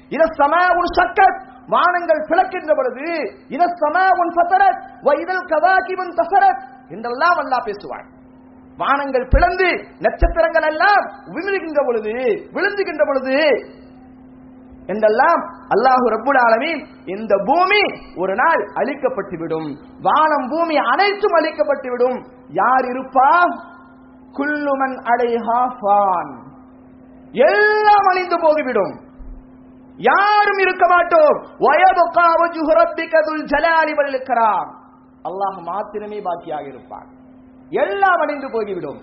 இனசம 0.09 0.37
சம 0.39 0.53
உன் 0.79 0.91
சக்கத் 0.99 1.39
வானங்கள் 1.67 2.21
பிளக்கின்ற 2.29 2.75
பொழுது 2.75 3.07
இனசம 3.55 3.75
சம 3.81 4.05
உன் 4.21 4.31
சத்தரத் 4.37 4.79
இதழ் 5.23 5.49
கவாகிவன் 5.51 6.15
தசரத் 6.19 6.61
என்றெல்லாம் 6.89 7.37
அல்லாஹ் 7.39 7.67
பேசுவான். 7.69 8.07
வானங்கள் 8.77 9.27
பிளந்து 9.27 9.69
நட்சத்திரங்கள் 9.99 10.63
எல்லாம் 10.63 11.03
விழுகின்ற 11.25 11.85
பொழுது 11.85 12.13
விழுந்துகின்ற 12.55 13.05
பொழுது 13.07 13.35
என்றெல்லாம் 14.85 15.41
அல்லாஹு 15.73 16.05
ரப்புல் 16.13 16.39
ஆலமீன் 16.45 16.87
இந்த 17.05 17.33
பூமி 17.45 17.81
ஒரு 18.15 18.35
நாள் 18.35 18.61
அழிக்கப்பட்டுவிடும். 18.75 19.69
வானம் 20.01 20.47
பூமி 20.49 20.77
அனைத்தும் 20.77 21.31
அழிக்கப்பட்டுவிடும். 21.31 22.17
யார் 22.49 22.85
இருப்பா 22.85 23.31
குல்லுமன் 24.37 24.97
அலைஹா 25.11 25.59
ஃபான். 25.79 26.48
எல்லாம் 27.31 28.07
அழிந்து 28.09 28.39
போகிவிடும். 28.39 28.99
யாரும் 29.97 30.57
இருக்க 30.57 30.87
மாட்டோம். 30.87 31.35
வயபுகா 31.59 32.27
வஜ்ஹு 32.41 32.71
ரப்பிக 32.79 33.13
துல் 33.25 33.45
ஜலாலி 33.45 33.93
வல் 33.95 34.23
அல்லாஹ் 35.23 35.63
மாத்திரமே 35.63 36.21
பாக்கியாக 36.21 36.67
இருப்பான். 36.67 37.07
எல்லாம் 37.69 38.19
அழிந்து 38.19 38.49
போகிவிடும். 38.49 38.99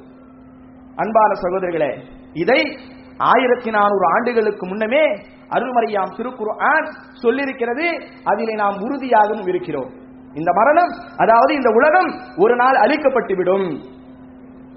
அன்பான 0.97 1.33
சகோதரர்களே 1.41 1.99
இதை 2.33 2.79
ஆயிரத்தி 3.19 3.71
நானூறு 3.71 4.07
ஆண்டுகளுக்கு 4.07 4.67
முன்னமே 4.67 5.05
அருள்மறையாம் 5.49 6.15
திருக்குர்ஆன் 6.17 6.91
சொல்லியிருக்கிறது. 7.23 8.03
அதிலே 8.25 8.55
நாம் 8.55 8.81
உறுதியாகவும் 8.81 9.47
இருக்கிறோம். 9.47 9.91
இந்த 10.35 10.53
மரணம் 10.53 10.93
அதாவது 11.17 11.55
இந்த 11.55 11.71
உலகம் 11.71 12.37
ஒரு 12.37 12.57
நாள் 12.57 12.75
அழிக்கப்பட்டுவிடும். 12.75 13.81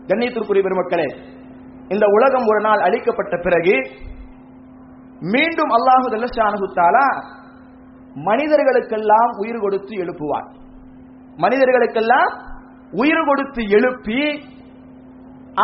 கண்ணியத்திற்குரிய 0.07 0.61
பெருமக்களே 0.61 1.37
இந்த 1.93 2.05
உலகம் 2.15 2.47
ஒரு 2.51 2.61
நாள் 2.67 2.81
அழிக்கப்பட்ட 2.87 3.35
பிறகு 3.45 3.75
மீண்டும் 5.33 5.71
அல்லாஹு 5.77 6.07
தல்லஷானகுத்தாலா 6.13 7.07
மனிதர்களுக்கெல்லாம் 8.27 9.31
உயிர் 9.41 9.63
கொடுத்து 9.63 9.93
எழுப்புவார். 10.03 10.47
மனிதர்களுக்கெல்லாம் 11.43 12.31
உயிர் 13.01 13.27
கொடுத்து 13.29 13.61
எழுப்பி 13.77 14.21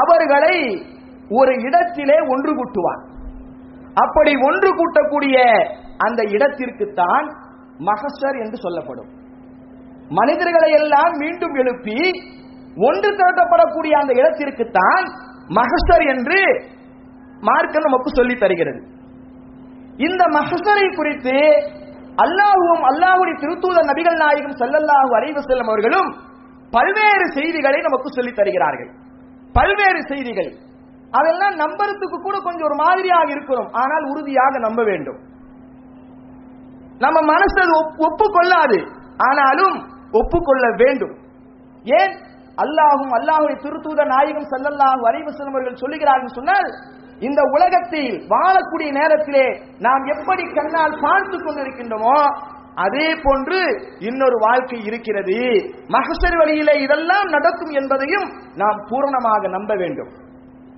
அவர்களை 0.02 0.56
ஒரு 1.40 1.54
இடத்திலே 1.68 2.18
ஒன்று 2.34 2.52
கூட்டுவார். 2.60 3.02
அப்படி 4.04 4.32
ஒன்று 4.48 4.70
கூட்டக்கூடிய 4.80 5.38
அந்த 6.06 6.22
இடத்திற்குத்தான் 6.36 7.28
மகசர் 7.90 8.38
என்று 8.44 8.58
சொல்லப்படும். 8.66 9.10
மனிதர்களை 10.20 10.72
எல்லாம் 10.80 11.14
மீண்டும் 11.24 11.56
எழுப்பி 11.62 12.00
ஒன்று 12.88 13.10
திரட்டப்படக்கூடிய 13.20 13.94
அந்த 14.02 14.14
இடத்திற்குத்தான் 14.22 15.06
மகசர் 15.48 16.04
என்று 16.16 16.40
மார்க்கம் 17.40 17.84
நமக்கு 17.84 18.10
சொல்லி 18.10 18.36
தருகிறது. 18.36 18.80
இந்த 19.98 20.24
மகசரை 20.26 20.96
குறித்து 20.96 21.36
அல்லாஹுவும் 22.24 22.84
அல்லாஹுடைய 22.90 23.36
திருத்தூத 23.40 23.78
நபிகள் 23.92 24.18
நாயகம் 24.18 24.58
ஸல்லல்லாஹு 24.62 25.12
அறிவு 25.16 25.42
செல்லும் 25.42 25.68
அவர்களும் 25.68 26.10
பல்வேறு 26.72 27.26
செய்திகளை 27.32 27.82
நமக்கு 27.82 28.10
சொல்லி 28.12 28.32
தருகிறார்கள். 28.32 28.92
பல்வேறு 29.54 30.02
செய்திகள். 30.08 30.52
அதெல்லாம் 31.12 31.56
நம்புறதுக்கு 31.56 32.18
கூட 32.22 32.38
கொஞ்சம் 32.44 32.68
ஒரு 32.68 32.76
மாதிரியாக 32.76 33.32
இருக்கிறோம் 33.32 33.70
ஆனால் 33.72 34.04
உறுதியாக 34.04 34.60
நம்ப 34.60 34.84
வேண்டும். 34.84 35.20
நம்ம 37.00 37.22
மனசு 37.22 37.58
அது 37.62 37.76
ஒப்புக்கொள்ளாது. 38.08 38.80
ஆனாலும் 39.18 39.76
ஒப்புக்கொள்ள 40.12 40.76
வேண்டும். 40.76 41.16
ஏன்? 41.84 42.14
அல்லாஹும் 42.64 43.14
அல்லாஹுடைய 43.20 43.56
திருத்தூத 43.64 44.02
நாயகம் 44.14 44.50
ஸல்லல்லாஹு 44.52 45.02
அலைஹி 45.10 45.24
அவர்கள் 45.54 45.82
சொல்லுகிறார்கள் 45.84 46.38
சொன்னால் 46.40 46.70
இந்த 47.28 47.42
உலகத்தில் 47.56 48.12
வாழக்கூடிய 48.34 48.90
நேரத்திலே 49.00 49.46
நாம் 49.86 50.04
எப்படி 50.14 50.44
கண்ணால் 50.58 51.00
பார்த்து 51.06 51.38
கொண்டிருக்கின்றோமோ 51.38 52.18
அதே 52.86 53.08
போன்று 53.26 53.60
இன்னொரு 54.08 54.38
வாழ்க்கை 54.46 54.80
இருக்கிறது. 54.90 55.38
மகசர் 55.96 56.36
வழியிலே 56.40 56.74
இதெல்லாம் 56.86 57.28
நடக்கும் 57.36 57.74
என்பதையும் 57.82 58.28
நாம் 58.62 58.80
பூரணமாக 58.90 59.48
நம்ப 59.48 59.72
வேண்டும். 59.82 60.12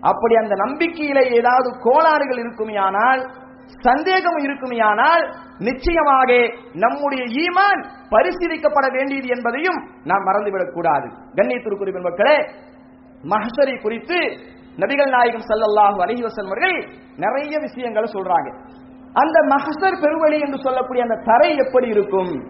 அப்படி 0.04 0.36
அந்த 0.42 0.56
நம்பிக்கையிலே 0.66 1.24
ஏதாவது 1.40 1.70
கோளாறுகள் 1.86 2.42
இருக்குமேயானால் 2.44 3.22
சந்தேகம் 3.68 4.38
இருக்குமையானால் 4.38 5.34
நிச்சயமாக 5.58 6.34
நம்முடைய 6.74 7.24
ஈமான் 7.24 7.82
பரிசீலிக்கப்பட 8.10 8.92
வேண்டியது 8.92 9.28
என்பதையும் 9.28 9.80
நாம் 10.04 10.26
மறந்துவிடக் 10.26 10.74
கூடாது. 10.74 11.08
கண்ணியத்திற்குரிய 11.36 12.02
மக்களே 12.02 12.38
மஹசரை 13.30 13.82
குறித்து 13.82 14.16
நபிகள் 14.78 15.10
நாயகம் 15.10 15.42
சல்லல்லாஹு 15.42 15.98
அலைஹி 16.04 16.46
அவர்கள் 16.46 16.88
நிறைய 17.18 17.60
விஷயங்களை 17.60 18.12
சொல்றாங்க. 18.14 18.50
அந்த 19.14 19.56
மஹசர் 19.56 20.02
பெருவழி 20.02 20.40
என்று 20.40 20.58
சொல்லக்கூடிய 20.62 21.06
அந்த 21.10 21.22
தரை 21.26 21.56
எப்படி 21.56 21.88
இருக்கும்? 21.88 22.48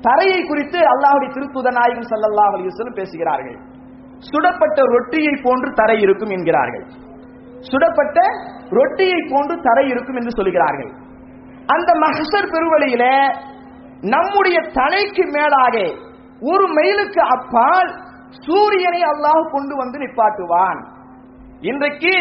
தரையை 0.00 0.44
குறித்து 0.44 0.78
அல்லாஹுடைய 0.78 1.32
திருத்துத 1.34 1.72
நாயகம் 1.72 2.08
சல்லல்லாஹ் 2.10 2.60
அலைஹி 2.60 2.94
பேசுகிறார்கள். 2.94 3.58
சுடப்பட்ட 4.18 4.82
ரொட்டியை 4.82 5.40
போன்று 5.42 5.72
தரை 5.72 6.00
இருக்கும் 6.00 6.28
என்கிறார்கள். 6.28 6.84
சுடப்பட்ட 7.68 8.18
ரொட்டியை 8.78 9.20
போன்று 9.32 9.54
தரை 9.66 9.84
இருக்கும் 9.92 10.18
என்று 10.20 10.32
சொல்கிறார்கள். 10.38 10.90
அந்த 11.74 11.90
மஹசர் 12.04 12.52
பெருவழியில 12.52 13.04
நம்முடைய 14.14 14.58
தலைக்கு 14.78 15.24
மேலாக 15.36 15.76
ஒரு 16.52 16.66
மைலுக்கு 16.76 17.22
அப்பால் 17.36 17.90
சூரியனை 18.46 19.02
அல்லாஹ் 19.12 19.42
கொண்டு 19.54 19.74
வந்து 19.80 19.96
நிப்பாட்டுவான். 20.02 20.80
இன்றைக்கு 21.70 22.14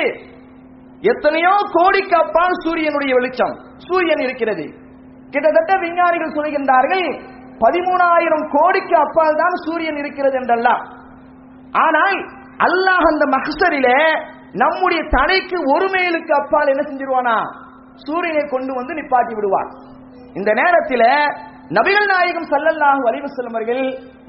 எத்தனையோ 1.12 1.53
கோடிக்கு 1.75 2.15
அப்பால் 2.24 2.55
சூரியனுடைய 2.63 3.12
வெளிச்சம் 3.17 3.55
சூரியன் 3.88 4.24
இருக்கிறது. 4.25 4.65
கிட்டத்தட்ட 5.34 5.74
விஞ்ஞானிகள் 5.84 6.36
சொல்கின்றார்கள் 6.38 7.08
பதிமூணாயிரம் 7.63 8.46
கோடிக்கு 8.55 8.96
அப்பால் 9.05 9.39
தான் 9.41 9.55
சூரியன் 9.65 10.00
இருக்கிறது 10.01 10.36
என்றெல்லாம். 10.41 10.84
ஆனால் 11.84 12.17
அல்லாஹ் 12.67 13.05
அந்த 13.12 13.25
மஹ்சரிலே 13.36 14.00
நம்முடைய 14.62 15.01
தலைக்கு 15.15 15.58
ஒரு 15.74 15.88
மேலுக்கு 15.96 16.34
அப்பால் 16.41 16.72
என்ன 16.74 16.84
செஞ்சிருவானா? 16.89 17.38
சூரியனை 18.06 18.44
கொண்டு 18.53 18.72
வந்து 18.79 18.94
நிப்பாட்டி 19.00 19.34
விடுவார். 19.38 19.70
இந்த 20.39 20.51
நேரத்தில் 20.62 21.08
நபிகள் 21.77 22.08
நாயகம் 22.13 22.48
சல்லல்லாஹு 22.51 23.03
அலைஹி 23.10 23.24
வஸல்லம் 23.25 23.56
அவர்கள் 23.56 23.84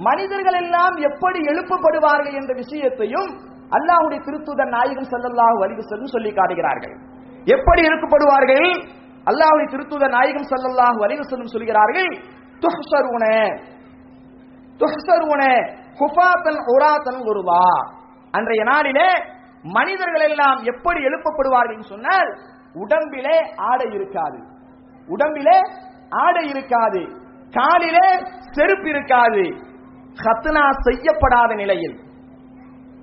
மனிதர்கள் 0.09 0.59
எல்லாம் 0.63 0.97
எப்படி 1.09 1.39
எழுப்பப்படுவார்கள் 1.53 2.37
என்ற 2.41 2.53
விஷயத்தையும் 2.63 3.31
அல்லாஹுடைய 3.77 4.21
திருத்துதர் 4.27 4.73
நாயகம் 4.77 5.09
சல்லல்லாஹு 5.13 5.59
அலைஹி 5.65 5.81
வஸல்லம் 5.83 6.15
சொல்லி 6.15 6.31
காட்டுகிறார்கள். 6.39 6.95
எப்படி 7.55 7.81
எழுப்பப்படுவார்கள்? 7.89 8.69
அல்லாஹுடைய 9.27 9.69
திருத்துதர் 9.75 10.15
நாயகம் 10.19 10.49
சல்லல்லாஹு 10.53 10.99
அலைஹி 11.07 11.21
வஸல்லம் 11.23 11.55
சொல்கிறார்கள் 11.55 12.11
துஹ்சருன 12.63 13.25
துஹ்சருன 14.81 15.43
குஃபாத்தன் 16.01 16.61
உராத்தன் 16.75 17.21
உருவா. 17.31 17.65
அன்றைய 18.35 18.63
நாளிலே 18.73 19.11
மனிதர்கள் 19.65 20.25
எல்லாம் 20.31 20.59
எப்படி 20.73 21.01
எழுப்பப்படுவார்கள் 21.09 21.91
சொன்னால் 21.93 22.31
உடம்பிலே 22.75 23.37
ஆடை 23.71 23.89
இருக்காது. 23.99 24.39
உடம்பிலே 25.09 25.59
ஆடை 26.25 26.45
இருக்காது. 26.53 27.03
காலிலே 27.55 28.07
செருப்பு 28.57 28.89
இருக்காது. 28.89 29.45
ஹத்னா 30.17 30.65
செய்யப்படாத 30.87 31.51
நிலையில் 31.55 31.97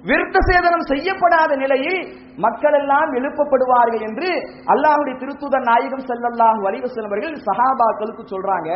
விருத்த 0.04 0.38
சேதனம் 0.50 0.86
செய்யப்படாத 0.92 1.52
நிலையில் 1.56 2.02
மக்கள் 2.46 2.76
எல்லாம் 2.80 3.12
எழுப்பப்படுவார்கள் 3.20 4.04
என்று 4.10 4.30
அல்லாஹுடைய 4.74 5.16
திருத்துதர் 5.22 5.68
நாயகம் 5.70 6.08
செல்லல்லாஹ் 6.10 6.60
அலைஹி 6.68 6.84
வஸல்லம் 6.86 7.12
அவர்கள் 7.12 7.36
சஹாபாக்களுக்கு 7.48 8.24
சொல்றாங்க. 8.34 8.70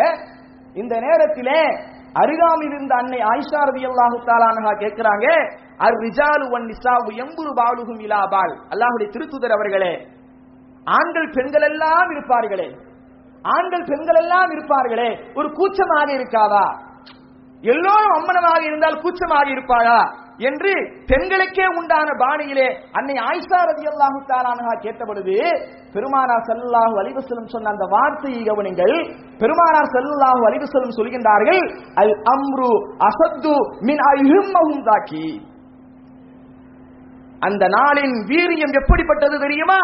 இந்த 0.76 0.94
நேரத்திலே 1.06 1.60
அருகாமில் 2.22 2.74
இருந்த 2.74 2.94
அன்னை 3.02 3.20
ஆயிஷா 3.32 3.62
ரவி 3.70 3.84
அல்லாஹு 3.90 4.18
அன்ஹா 4.50 4.72
கேட்கிறாங்க 4.84 5.28
அர் 5.86 5.98
ரிஜாலு 6.06 6.46
வன் 6.54 6.68
நிசாவு 6.72 7.12
எம்புரு 7.24 7.52
பாலுகும் 7.60 8.02
இலா 8.06 8.22
பால். 8.34 8.54
அல்லாஹுடைய 8.74 9.08
திருத்துதர் 9.14 9.56
அவர்களே 9.58 9.94
ஆண்கள் 10.88 11.30
பெண்கள் 11.38 11.66
எல்லாம் 11.72 12.10
இருப்பார்களே 12.16 12.70
ஆண்கள் 13.46 13.86
பெண்கள் 13.92 14.20
எல்லாம் 14.24 14.50
இருப்பார்களே 14.56 15.10
ஒரு 15.40 15.48
கூச்சமாக 15.60 16.10
இருக்காதா? 16.18 16.66
எல்லோரும் 17.64 18.16
அம்மனமாக 18.18 18.62
இருந்தால் 18.70 19.02
கூச்சமாக 19.04 19.48
இருப்பாளா? 19.56 20.00
என்று 20.50 20.72
பெண்களுக்கே 21.10 21.66
உண்டான 21.80 22.10
பாணியிலே 22.22 22.68
அன்னை 22.98 23.16
ஆயிஷா 23.28 23.60
ரலியல்லாஹு 23.70 24.20
அல்லாஹு 24.20 24.56
கேட்ட 24.62 24.82
கேட்டபொழுது 24.86 25.36
பெருமானார் 25.96 26.48
செல்லாஹு 26.50 26.96
அலிவசலம் 27.02 27.52
சொன்ன 27.54 27.72
அந்த 27.74 27.86
வார்த்தையை 27.94 28.42
கவனிங்கள். 28.50 28.96
பெருமானார் 29.42 29.92
செல்லாஹு 29.96 30.42
அலிவசலம் 30.50 30.98
சொல்கின்றார்கள் 31.00 31.62
அல் 32.02 32.16
அம்ரு 32.34 32.72
அசத்து 33.10 33.56
மின் 33.90 34.02
அஹிம்மஹும் 34.12 34.84
தாக்கி 34.90 35.26
அந்த 37.42 37.66
நாளின் 37.68 38.16
வீரியம் 38.32 38.74
எப்படிப்பட்டது 38.82 39.40
தெரியுமா? 39.40 39.82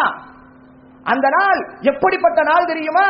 அந்த 1.04 1.28
நாள் 1.30 1.60
எப்படிப்பட்ட 1.80 2.44
நாள் 2.44 2.66
தெரியுமா? 2.66 3.10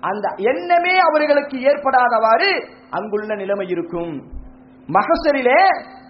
அந்த 0.00 0.26
எண்ணமே 0.36 0.98
அவர்களுக்கு 0.98 1.56
ஏற்படாதவாறு 1.58 2.50
அங்குள்ள 2.90 3.34
நிலைமை 3.34 3.66
இருக்கும். 3.68 4.12
மகசரிலே 4.88 5.62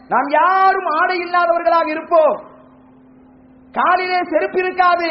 நாம் 0.09 0.29
யாரும் 0.29 0.89
ஆடை 1.01 1.17
இல்லாதவர்களாக 1.19 1.89
இருப்போம். 1.89 2.37
காலிலே 3.73 4.21
செருப்பு 4.23 4.59
இருக்காது. 4.59 5.11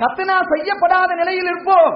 கத்தனா 0.00 0.36
செய்யப்படாத 0.52 1.14
நிலையில் 1.14 1.44
இருப்போம். 1.44 1.92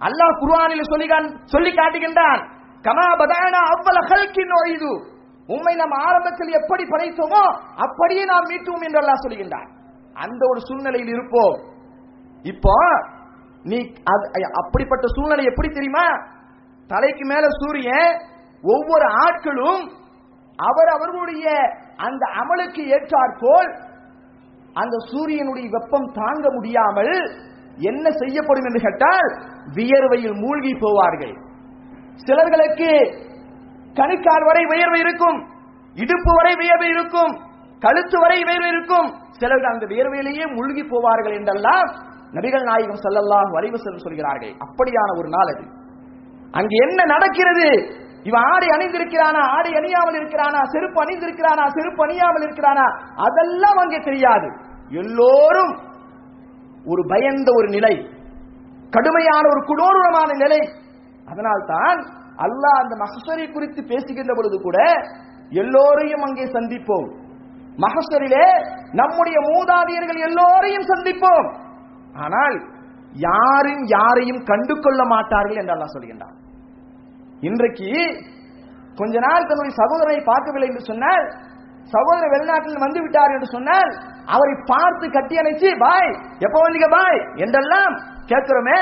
அல்லாஹ் 0.00 0.38
குர்ஆனில் 0.40 0.90
சொல்லி 0.90 1.08
சொல்லி 1.44 1.70
காட்டுகின்றான் 1.70 2.40
கமா 2.82 3.08
பதானா 3.20 3.60
அவ்வள 3.74 3.98
ஹல்கின் 4.10 4.52
நோய்து 4.54 5.13
உண்மை 5.46 5.74
நாம் 5.74 5.90
ஆரம்பத்தில் 5.90 6.52
எப்படி 6.52 6.82
படைத்தோமோ 6.82 7.58
அப்படியே 7.76 8.24
நாம் 8.24 8.44
மீட்டுவோம் 8.44 8.84
என்று 8.84 9.00
அல்லாஹ் 9.00 9.68
அந்த 10.12 10.46
ஒரு 10.48 10.60
சூழ்நிலையில் 10.60 11.08
இருப்போம். 11.08 11.60
இப்போ 12.42 12.72
நீ 13.62 13.76
அது- 13.78 14.50
அப்படிப்பட்ட 14.52 15.06
சூழ்நிலை 15.06 15.44
எப்படி 15.44 15.68
தெரியுமா? 15.68 16.06
தலைக்கு 16.86 17.24
மேல 17.24 17.46
சூரியன் 17.50 18.20
ஒவ்வொரு 18.62 19.04
ஆட்களும் 19.04 19.90
அவர் 20.56 20.88
அவர்களுடைய 20.88 21.50
அந்த 21.96 22.26
அமலுக்கு 22.26 22.82
ஏற்றாற்போல் 22.84 23.82
அந்த 24.72 24.96
சூரியனுடைய 25.10 25.68
வெப்பம் 25.70 26.12
தாங்க 26.12 26.52
முடியாமல் 26.52 27.36
என்ன 27.76 28.10
செய்யப்படும் 28.10 28.64
என்று 28.64 28.80
கேட்டால் 28.80 29.28
வியர்வையில் 29.74 30.40
மூழ்கி 30.40 30.72
போவார்கள். 30.72 31.36
சிலர்களுக்கு 32.26 33.22
கணுக்கால் 33.94 34.44
வரை 34.44 34.64
உயர்வு 34.64 34.98
இருக்கும் 34.98 35.38
இடுப்பு 35.94 36.32
வரை 36.34 36.54
வியர்வை 36.54 36.88
இருக்கும் 36.88 37.32
கழுத்து 37.80 38.20
வரை 38.20 38.42
வியர்வை 38.42 38.68
இருக்கும். 38.68 39.08
சிலர்கள் 39.30 39.72
அந்த 39.72 39.86
வியர்வையிலேயே 39.86 40.54
முழுகி 40.54 40.82
போவார்கள் 40.82 41.34
என்றெல்லாம் 41.34 41.88
நபிகள் 42.32 42.62
நாயகம் 42.62 43.02
செல்லெல்லாம் 43.04 43.50
வரைவு 43.50 43.78
செல்லும் 43.78 44.04
சொல்கிறார்கள். 44.04 44.54
அப்படியான 44.66 45.10
ஒரு 45.18 45.28
நாள் 45.28 45.50
அது. 45.54 45.64
அங்கு 46.50 46.76
என்ன 46.76 47.04
நடக்கிறது? 47.04 47.68
இவன் 48.22 48.42
ஆடை 48.42 48.68
அணிந்திருக்கிறானா? 48.68 49.42
ஆடை 49.56 49.72
அணியாமல் 49.72 50.18
இருக்கிறானா? 50.20 50.60
செருப்பு 50.64 51.02
அணிந்திருக்கிறானா? 51.04 51.64
செருப்பு 51.66 52.06
அணியாமல் 52.06 52.44
இருக்கிறானா? 52.46 52.86
அதெல்லாம் 53.16 53.76
அங்கே 53.76 53.98
தெரியாது. 53.98 54.48
எல்லோரும் 54.88 55.72
ஒரு 56.84 57.02
பயந்த 57.08 57.50
ஒரு 57.56 57.68
நிலை 57.68 57.94
கடுமையான 58.90 59.48
ஒரு 59.48 59.60
குடோரமான 59.64 60.30
நிலை. 60.32 60.60
அதனால்தான் 61.26 62.22
அல்லாஹ் 62.44 62.80
அந்த 62.82 62.94
மகசரை 63.04 63.46
குறித்து 63.52 63.80
பேசுகின்ற 63.92 64.32
பொழுது 64.34 64.56
கூட 64.60 64.78
எல்லோரையும் 65.62 66.24
அங்கே 66.26 66.46
சந்திப்போம். 66.56 67.08
மகசரிலே 67.78 68.46
நம்முடைய 69.00 69.36
மூதாதையர்கள் 69.50 70.20
எல்லோரையும் 70.28 70.88
சந்திப்போம். 70.92 71.48
ஆனால் 72.14 72.56
யாரும் 73.26 73.82
யாரையும் 73.96 74.44
கண்டு 74.50 74.74
கொள்ள 74.74 75.00
மாட்டார்கள் 75.04 75.60
என்று 75.60 75.74
அல்லாஹ் 75.74 75.96
சொல்கின்றான். 75.96 76.36
இன்றைக்கு 77.42 77.90
கொஞ்ச 79.00 79.14
நாள் 79.26 79.48
தன்னுடைய 79.48 79.74
சகோதரரை 79.82 80.20
பார்க்கவில்லை 80.30 80.68
என்று 80.70 80.84
சொன்னால் 80.90 81.24
சகோதரர் 81.94 82.32
வெளிநாட்டில் 82.34 82.84
வந்து 82.84 83.00
விட்டார் 83.02 83.34
என்று 83.36 83.48
சொன்னால் 83.54 83.90
அவரை 84.34 84.54
பார்த்து 84.72 85.06
கட்டி 85.16 85.34
அணைச்சு 85.40 85.68
பாய் 85.82 86.10
எப்போ 86.46 86.58
வந்தீங்க 86.64 86.88
பாய்? 86.98 87.18
என்றெல்லாம் 87.36 87.94
கேட்கிறோமே. 88.30 88.78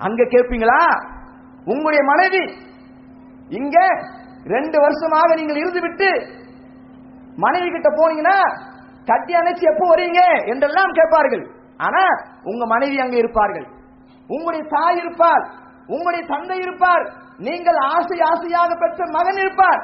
அங்க 0.00 0.22
கேட்பீங்களா? 0.34 0.80
உங்களுடைய 1.72 2.02
மனைவி. 2.12 2.42
இங்க 3.58 3.76
ரெண்டு 4.54 4.76
வருஷமாக 4.84 5.28
நீங்கள் 5.38 5.60
இருந்து 5.62 5.80
விட்டு 5.84 6.08
மனைவி 7.44 7.68
கிட்ட 7.70 7.88
போனீங்கன்னா 7.98 8.38
கட்டி 9.10 9.32
அணைச்சு 9.40 9.64
எப்போ 9.72 9.86
வரீங்க? 9.92 10.20
என்றெல்லாம் 10.52 10.96
கேட்பார்கள். 10.98 11.44
ஆனா 11.86 12.02
உங்க 12.50 12.64
மனைவி 12.74 12.96
அங்க 13.04 13.16
இருப்பார்கள். 13.22 13.66
உங்களுடைய 14.34 14.62
தாய் 14.74 15.00
இருப்பார் 15.02 15.44
உங்களுடைய 15.94 16.22
தந்தை 16.32 16.56
இருப்பார். 16.66 17.04
நீங்கள் 17.46 17.78
ஆசை 17.94 18.16
ஆசையாக 18.30 18.70
பெற்ற 18.82 19.04
மகன் 19.16 19.40
இருப்பார். 19.44 19.80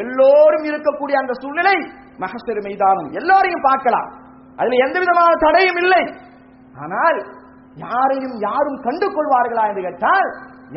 எல்லோரும் 0.00 0.66
இருக்கக்கூடிய 0.70 1.16
அந்த 1.22 1.32
சூழ்நிலை 1.42 1.76
மகசர் 2.24 2.60
மைதானம். 2.66 3.08
எல்லோரையும் 3.20 3.66
பார்க்கலாம். 3.68 4.08
அதுல 4.58 4.78
எந்த 4.86 4.96
விதமான 5.02 5.32
தடையும் 5.44 5.80
இல்லை. 5.82 6.02
ஆனால் 6.82 7.18
யாரையும் 7.86 8.36
யாரும் 8.46 8.78
கண்டு 8.86 9.06
கொள்வார்களா 9.06 9.64
என்று 9.70 9.82
கேட்டால் 9.86 10.28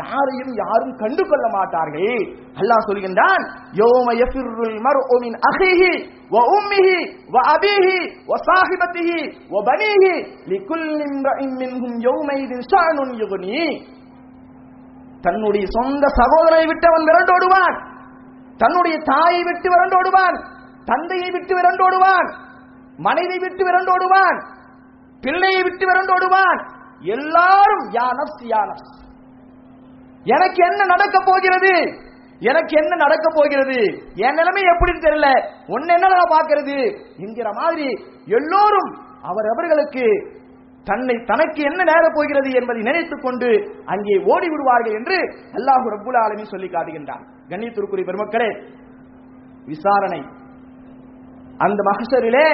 யாரையும் 0.01 0.53
யாரும் 0.61 0.93
கண்டு 1.01 1.23
கொள்ள 1.29 1.45
மாட்டார்கள். 1.55 2.21
அல்லாஹ் 2.59 2.87
சொல்கின்றான் 2.89 3.43
யோம 3.79 4.07
யஃபிருல் 4.21 4.77
மர்உ 4.85 5.17
அஹிஹி 5.49 5.91
வ 6.33 6.37
உம்மிஹி 6.55 6.97
வ 7.35 7.43
அபீஹி 7.55 7.97
வ 8.29 8.39
சாஹிபத்திஹி 8.47 9.19
வ 9.53 9.63
பனீஹி 9.69 10.13
லிகுல்லி 10.51 11.05
இம்ரஇன் 11.13 11.55
மின்ஹும் 11.61 11.97
யௌமைதின் 12.07 12.65
ஷஅனுன் 12.71 13.13
யுக்னி. 13.21 13.65
தன்னுடைய 15.21 15.65
சொந்த 15.77 16.05
சகோதரனை 16.19 16.65
விட்டு 16.71 16.87
அவன் 16.91 17.07
விரண்டோடுவான். 17.09 17.77
தன்னுடைய 18.57 18.97
தாயை 19.11 19.41
விட்டு 19.43 19.67
விரண்டோடுவான். 19.73 20.37
தந்தையை 20.91 21.29
விட்டு 21.31 21.53
விரண்டோடுவான். 21.59 22.27
மனைவி 23.07 23.37
விட்டு 23.39 23.63
விரண்டோடுவான். 23.67 24.37
பிள்ளையை 25.23 25.61
விட்டு 25.63 25.85
விரண்டோடுவான். 25.89 26.59
எல்லாரும் 27.15 27.83
யா 27.97 28.07
நப்ஸ் 28.19 28.43
யா 28.53 28.61
நப்ஸ் 28.69 29.04
எனக்கு 30.25 30.59
என்ன 30.65 30.85
நடக்க 30.85 31.17
போகிறது? 31.25 31.73
எனக்கு 32.39 32.73
என்ன 32.77 32.95
நடக்க 32.95 33.25
போகிறது? 33.33 33.79
என் 34.13 34.33
நிலைமை 34.33 34.61
எப்படின்னு 34.61 35.03
தெரியல. 35.05 35.27
ஒன்னு 35.67 35.93
என்னடா 35.93 36.21
பாக்குறது 36.31 36.77
என்கிற 37.17 37.49
மாதிரி 37.53 37.87
எல்லோரும் 38.25 38.89
அவரவர்களுக்கு 39.21 40.05
தன்னை 40.83 41.15
தனக்கு 41.25 41.61
என்ன 41.61 41.83
நேரப் 41.83 42.13
போகிறது 42.13 42.49
என்பதை 42.51 42.81
நினைத்துக் 42.81 43.21
கொண்டு 43.21 43.71
அங்கே 43.85 44.23
ஓடி 44.25 44.49
விடுவார்கள் 44.49 44.93
என்று 44.93 45.17
அல்லாஹு 45.53 45.85
ரபுல் 45.95 46.17
ஆலமி 46.17 46.43
சொல்லி 46.43 46.67
காட்டுகின்றான். 46.67 47.23
கண்ணியத்திற்குரிய 47.47 48.05
பெருமக்களே 48.05 48.49
விசாரணை. 49.65 50.21
அந்த 51.57 51.83
மகசரிலே 51.83 52.47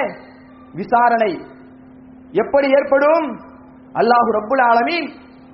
விசாரணை 0.72 1.32
எப்படி 2.30 2.68
ஏற்படும்? 2.68 3.26
அல்லாஹு 3.94 4.28
ரபுல் 4.38 4.62
ஆலமி 4.62 4.98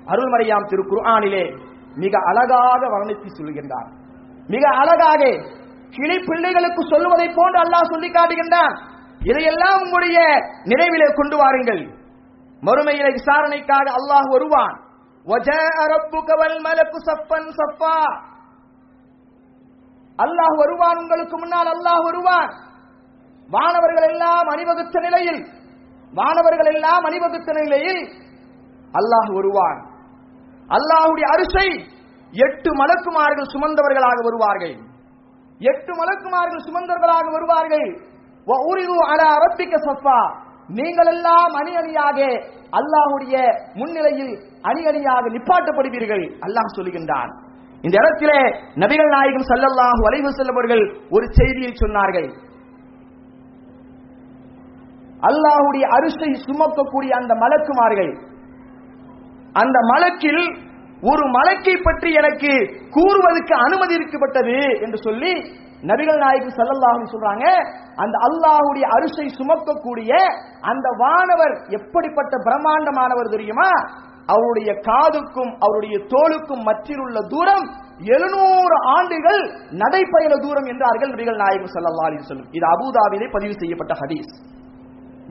அருள்மறையாம் 0.05 0.67
திரு 0.67 1.67
மிக 2.03 2.13
அழகாக 2.29 2.81
வர்ணித்து 2.93 3.29
சொல்கின்றார். 3.37 3.89
மிக 4.53 4.65
அழகாக 4.81 5.21
கிளி 5.95 6.17
பிள்ளைகளுக்கு 6.27 6.81
சொல்லுவதை 6.91 7.27
போன்று 7.37 7.59
அல்லாஹ் 7.63 7.91
சொல்லி 7.93 8.09
காட்டுகின்றார் 8.11 8.75
இதையெல்லாம் 9.29 9.79
உங்களுடைய 9.83 10.19
நினைவிலே 10.71 11.07
கொண்டு 11.13 11.35
வாருங்கள். 11.41 11.83
மறுமையில 12.67 13.07
விசாரணைக்காக 13.17 13.85
அல்லாஹ் 13.99 14.27
வருவான். 14.35 14.75
அல்லாஹ் 20.19 20.55
வருவான் 20.61 20.97
உங்களுக்கு 21.01 21.35
முன்னால் 21.37 21.69
அல்லாஹ் 21.75 22.03
வருவான். 22.07 22.51
வானவர்கள் 23.49 24.07
எல்லாம் 24.11 24.47
அணிவகுத்த 24.53 24.95
நிலையில் 25.05 25.41
வானவர்கள் 26.13 26.69
எல்லாம் 26.73 27.03
அணிவகுத்த 27.09 27.49
நிலையில் 27.59 28.01
அல்லாஹ் 28.99 29.31
வருவான். 29.37 29.79
அல்லாஹுடைய 30.77 31.25
அரிசை 31.35 31.67
எட்டு 32.33 32.69
மலக்குமார்கள் 32.79 33.51
சுமந்தவர்களாக 33.53 34.17
வருவார்கள். 34.27 34.75
எட்டு 35.61 35.91
மலக்குமார்கள் 35.99 36.65
சுமந்தவர்களாக 36.67 37.25
வருவார்கள். 37.35 37.87
நீங்கள் 40.77 41.09
எல்லாம் 41.13 41.53
அணி 41.61 41.71
அணியாக 41.81 42.19
அல்லாஹுடைய 42.79 43.35
முன்னிலையில் 43.79 44.33
அணி 44.69 44.81
அணியாக 44.91 45.23
நிப்பாட்டப்படுவீர்கள் 45.35 46.25
அல்லாஹ் 46.47 46.75
சொல்லுகின்றான் 46.77 47.31
இந்த 47.85 47.95
இடத்திலே 48.01 48.39
நபிகள் 48.83 49.11
நாயகம் 49.15 49.47
சல்லல்லாஹு 49.51 49.99
வலைவு 50.05 50.29
செல்லவர்கள் 50.39 50.83
ஒரு 51.15 51.25
செய்தியை 51.39 51.71
சொன்னார்கள். 51.83 52.29
அல்லாஹுடைய 55.29 55.85
அரிசை 55.97 56.31
சுமக்கக்கூடிய 56.47 57.11
அந்த 57.21 57.33
மலக்குமார்கள் 57.43 58.11
அந்த 59.55 59.77
மலக்கில் 59.91 60.43
ஒரு 61.03 61.23
மலக்கை 61.37 61.75
பற்றி 61.81 62.09
எனக்கு 62.13 62.53
கூறுவதற்கு 62.95 63.53
அனுமதி 63.65 63.93
இருக்கப்பட்டது 63.97 64.57
என்று 64.85 64.97
சொல்லி 65.07 65.33
நபிகள் 65.89 66.19
நாயகி 66.23 66.49
ஸல்லல்லாஹு 66.55 67.11
சொல்றாங்க. 67.13 67.45
அந்த 68.03 68.15
அல்லாஹுடைய 68.27 68.85
அரிசை 68.95 69.27
சுமக்கக்கூடிய 69.39 70.11
அந்த 70.61 70.87
வானவர் 71.03 71.55
எப்படிப்பட்ட 71.77 72.33
பிரம்மாண்டமானவர் 72.47 73.33
தெரியுமா? 73.35 73.69
அவருடைய 74.33 74.69
காதுக்கும் 74.87 75.51
அவருடைய 75.65 75.95
தோலுக்கும் 76.13 76.65
மற்றில் 76.67 77.01
உள்ள 77.05 77.19
தூரம் 77.33 77.65
எழுநூறு 78.15 78.75
ஆண்டுகள் 78.95 79.41
நடைபயண 79.83 80.33
தூரம் 80.45 80.67
என்றார்கள் 80.73 81.11
நபிகள் 81.13 81.41
நாயகம் 81.43 81.73
செல்லல்லா 81.75 82.07
அலி 82.09 82.19
சொல்லும் 82.31 82.51
இது 82.51 82.65
அபூதாபிலே 82.73 83.29
பதிவு 83.37 83.55
செய்யப்பட்ட 83.61 83.93
ஹதீஸ். 84.01 84.33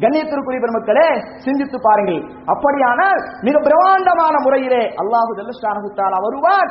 கண்ணியத்திற்குரிய 0.03 0.61
பெருமக்களே 0.65 1.09
சிந்தித்து 1.45 1.79
பாருங்கள். 1.87 2.21
அப்படியானால் 2.53 3.21
மிக 3.47 3.57
பிரமாண்டமான 3.67 4.35
முறையிலே 4.45 4.83
அல்லாஹு 5.03 5.33
ஜல்லஷானஹு 5.39 5.91
வருவார். 6.27 6.71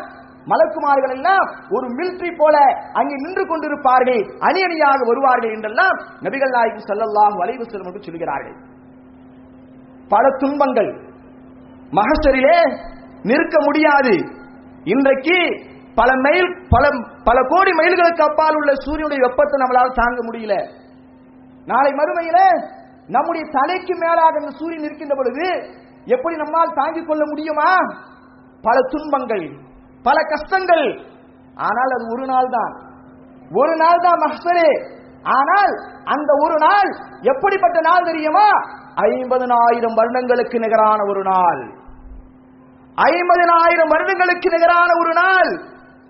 மலக்குமார்கள் 0.52 1.13
எல்லாம் 1.18 1.48
ஒரு 1.76 1.88
மிலிட்ரி 1.98 2.30
போல 2.42 2.56
அங்கே 3.00 3.16
நின்று 3.24 3.44
கொண்டிருப்பார்கள். 3.50 4.22
அணி 4.48 4.60
அணியாக 4.68 5.00
வருவார்கள் 5.10 5.54
என்றெல்லாம் 5.56 5.98
நபிகள் 6.26 6.54
நாயகம் 6.56 6.88
ஸல்லல்லாஹு 6.90 7.38
அலைஹி 7.46 7.60
வஸல்லம் 7.63 8.08
சொல்கிறார்கள். 8.08 8.56
பல 10.13 10.24
துன்பங்கள் 10.42 10.92
மகசரிலே 12.00 12.60
நிற்க 13.30 13.56
முடியாது. 13.68 14.16
இன்றைக்கு 14.94 15.38
பல 16.00 16.10
மைல் 16.26 16.50
பல 16.74 16.86
பல 17.28 17.38
கோடி 17.52 17.72
மைல்களுக்கு 17.80 18.24
அப்பால் 18.30 18.58
உள்ள 18.60 18.72
சூரியனுடைய 18.86 19.20
வெப்பத்தை 19.26 19.56
நம்மளால் 19.62 19.98
தாங்க 20.02 20.20
முடியல. 20.28 20.56
நாளை 21.72 21.92
மறுமையில 22.00 22.40
நம்முடைய 23.15 23.43
தலைக்கு 23.52 23.93
மேலாக 23.96 24.39
அந்த 24.41 24.52
சூரியன் 24.60 24.88
இருக்கின்ற 24.88 25.15
பொழுது 25.15 25.46
எப்படி 26.15 26.36
நம்மால் 26.36 26.76
தாங்கிக் 26.76 27.08
கொள்ள 27.08 27.24
முடியுமா? 27.26 27.70
பல 28.63 28.78
துன்பங்கள் 28.93 29.46
பல 30.04 30.17
கஷ்டங்கள். 30.24 30.88
ஆனால் 31.67 31.93
அது 31.96 32.06
ஒரு 32.15 32.26
நாள் 32.26 32.50
தான் 32.50 32.74
ஒரு 33.52 33.74
நாள் 33.76 34.04
தான் 34.06 34.22
மஹ்சரே. 34.26 34.70
ஆனால் 35.38 35.74
அந்த 36.04 36.32
ஒரு 36.46 36.56
நாள் 36.56 36.89
எப்படிப்பட்ட 37.22 37.78
நாள் 37.89 38.06
தெரியுமா? 38.06 38.48
ஐம்பதனாயிரம் 39.08 39.93
வருடங்களுக்கு 39.93 40.60
நிகரான 40.60 41.00
ஒரு 41.10 41.24
நாள். 41.24 41.62
ஐம்பதனாயிரம் 42.98 43.91
வருடங்களுக்கு 43.93 44.50
நிகரான 44.56 44.89
ஒரு 45.02 45.13
நாள். 45.13 45.50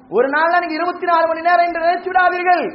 ஒரு 0.10 0.28
நாள் 0.30 0.60
நீங்க 0.60 0.76
இருபத்தி 0.76 1.06
நாலு 1.06 1.26
மணி 1.28 1.42
நேரம் 1.42 1.66
என்று 1.68 1.86
நினைச்சு 1.86 2.10
விடாதீர்கள். 2.12 2.66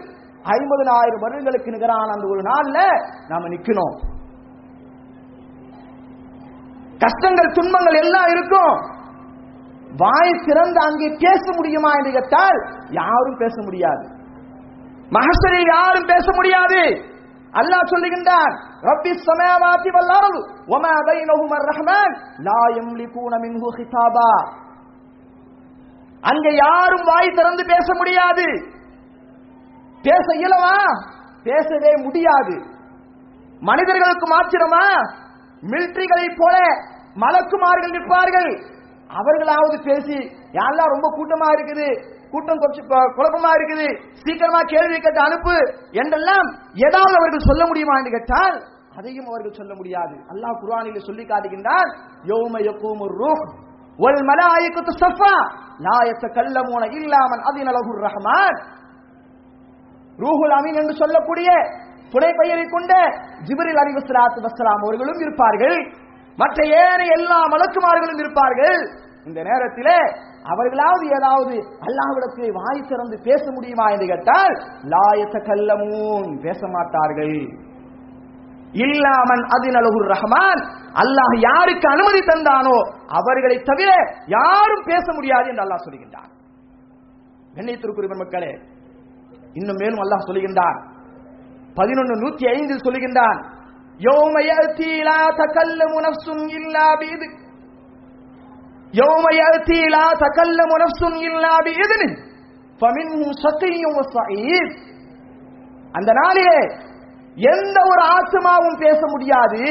ஐம்பதனாயிரம் 0.57 1.23
வருடங்களுக்கு 1.25 1.75
நிகரான 1.75 2.09
அந்த 2.15 2.27
ஒரு 2.33 2.43
நாள்ல 2.51 2.79
நாம 3.31 3.49
நிக்கணும். 3.55 3.95
கஷ்டங்கள் 7.05 7.55
துன்பங்கள் 7.59 7.99
எல்லாம் 8.03 8.29
இருக்கும். 8.35 8.75
வாய் 10.03 10.43
திறந்து 10.47 10.81
அங்கே 10.89 11.09
பேச 11.25 11.45
முடியுமா 11.57 11.91
என்று 11.99 12.13
கேட்டால் 12.17 12.59
யாரும் 13.01 13.41
பேச 13.43 13.57
முடியாது. 13.65 14.05
மகசரில் 15.17 15.73
யாரும் 15.77 16.11
பேச 16.13 16.27
முடியாது. 16.39 16.83
அல்லாஹ் 17.61 17.91
சொல்லுகின்றான் 17.93 18.53
ரப்பி 18.89 19.11
சமாவாதி 19.29 19.91
வல்லாரல் 19.97 20.37
அர்து 20.37 20.43
வமா 20.73 20.93
பைனஹுமா 21.09 21.57
ரஹ்மான் 21.71 22.15
லா 22.49 22.61
யம்லிகூன 22.77 23.41
மின்ஹு 23.45 23.71
ஹிதாபா 23.79 24.31
அங்க 26.23 26.49
யாரும் 26.65 27.05
வாய் 27.11 27.37
திறந்து 27.39 27.63
பேச 27.73 27.87
முடியாது. 28.01 28.47
பேச 30.07 30.27
இயலவா? 30.41 30.77
பேசவே 31.49 31.93
முடியாது. 32.05 32.55
மனிதர்களுக்கு 33.69 34.27
மாத்திரமா? 34.35 34.85
மிலிட்ரிகளை 35.63 36.27
போல 36.41 36.57
மலக்குமார்கள் 37.23 37.95
நிற்பார்கள். 37.97 38.53
அவர்களாவது 39.21 39.77
பேசி 39.89 40.19
யாரெல்லாம் 40.59 40.93
ரொம்ப 40.95 41.07
கூட்டமா 41.17 41.49
இருக்குது? 41.57 41.89
கூட்டம் 42.33 42.63
கொஞ்சம் 42.63 42.87
குழப்பமா 43.17 43.51
இருக்குது? 43.57 43.89
சீக்கிரமா 44.23 44.61
கேள்வி 44.73 44.99
கேட்டு 44.99 45.21
அனுப்பு 45.27 45.57
என்றெல்லாம் 46.03 46.47
ஏதாவது 46.87 47.15
அவர்கள் 47.21 47.49
சொல்ல 47.49 47.63
முடியுமா 47.71 47.97
என்று 48.01 48.15
கேட்டால் 48.17 48.57
அதையும் 48.99 49.29
அவர்கள் 49.31 49.59
சொல்ல 49.61 49.73
முடியாது. 49.75 50.15
அல்லாஹ் 50.33 50.57
குர்ஆனில் 50.63 51.07
சொல்லி 51.09 51.25
காட்டுகின்றார் 51.25 51.91
யௌம 52.31 52.55
யகூமு 52.69 53.07
ரூஹ் 53.21 53.45
வல் 54.03 54.23
மலாயிகத்து 54.31 54.93
சஃபா 55.03 55.35
லா 55.87 55.97
யத்தகல்லமூன 56.11 56.83
இல்லா 56.99 57.21
மன் 57.33 57.43
அதின 57.51 57.73
லஹுர் 57.77 58.03
ரஹ்மான். 58.09 58.59
ரூஹுல் 60.25 60.55
அமீன் 60.59 60.81
என்று 60.83 60.95
சொல்லக்கூடிய 61.03 61.51
துணை 62.15 62.31
பெயரை 62.41 62.65
கொண்ட 62.73 62.93
ஜிப்ரில் 63.49 63.81
அலிவஸ்லாத்து 63.83 64.45
வஸ்லாம் 64.47 64.83
அவர்களும் 64.85 65.23
இருப்பார்கள். 65.25 65.79
மற்ற 66.39 66.59
ஏனைய 66.83 67.17
எல்லா 67.19 67.39
மலக்குமார்களும் 67.55 68.21
இருப்பார்கள். 68.23 68.81
இந்த 69.29 69.41
நேரத்திலே 69.49 69.99
அவர்களாவது 70.53 71.05
ஏதாவது 71.17 71.55
அல்லாஹ்விடத்தில் 71.87 72.57
வாய் 72.59 72.89
திறந்து 72.91 73.17
பேச 73.27 73.45
முடியுமா 73.57 73.87
என்று 73.95 74.07
கேட்டால் 74.13 74.55
லாயத்த 74.93 75.37
கல்லமூன் 75.49 76.31
பேச 76.47 76.61
மாட்டார்கள். 76.77 77.37
இல்லாமன் 78.87 79.43
அதினலகுர் 79.55 80.09
ரஹ்மான். 80.15 80.61
அல்லாஹ் 81.03 81.35
யாருக்கு 81.49 81.87
அனுமதி 81.95 82.21
தந்தானோ 82.31 82.77
அவர்களை 83.19 83.57
தவிர 83.71 83.91
யாரும் 84.37 84.85
பேச 84.91 85.07
முடியாது 85.19 85.47
என்று 85.53 85.65
அல்லாஹ் 85.65 85.87
சொல்கின்றான். 85.87 86.31
கண்ணியத்திற்குரிய 87.57 88.17
மக்களே 88.23 88.53
இன்னும் 89.53 89.77
மேலும் 89.77 89.99
அல்லாஹ் 89.99 90.31
சொல்லுகின்றான் 90.31 90.91
பதினொன்னு 91.77 92.21
நூத்தி 92.23 92.55
ஐந்தில் 92.55 92.85
சொல்லுகின்றான் 92.85 93.51
அந்த 105.93 106.13
நாளிலே 106.13 106.61
எந்த 107.35 107.79
ஒரு 107.85 108.03
ஆத்மாவும் 108.17 108.79
பேச 108.79 109.01
முடியாது. 109.07 109.63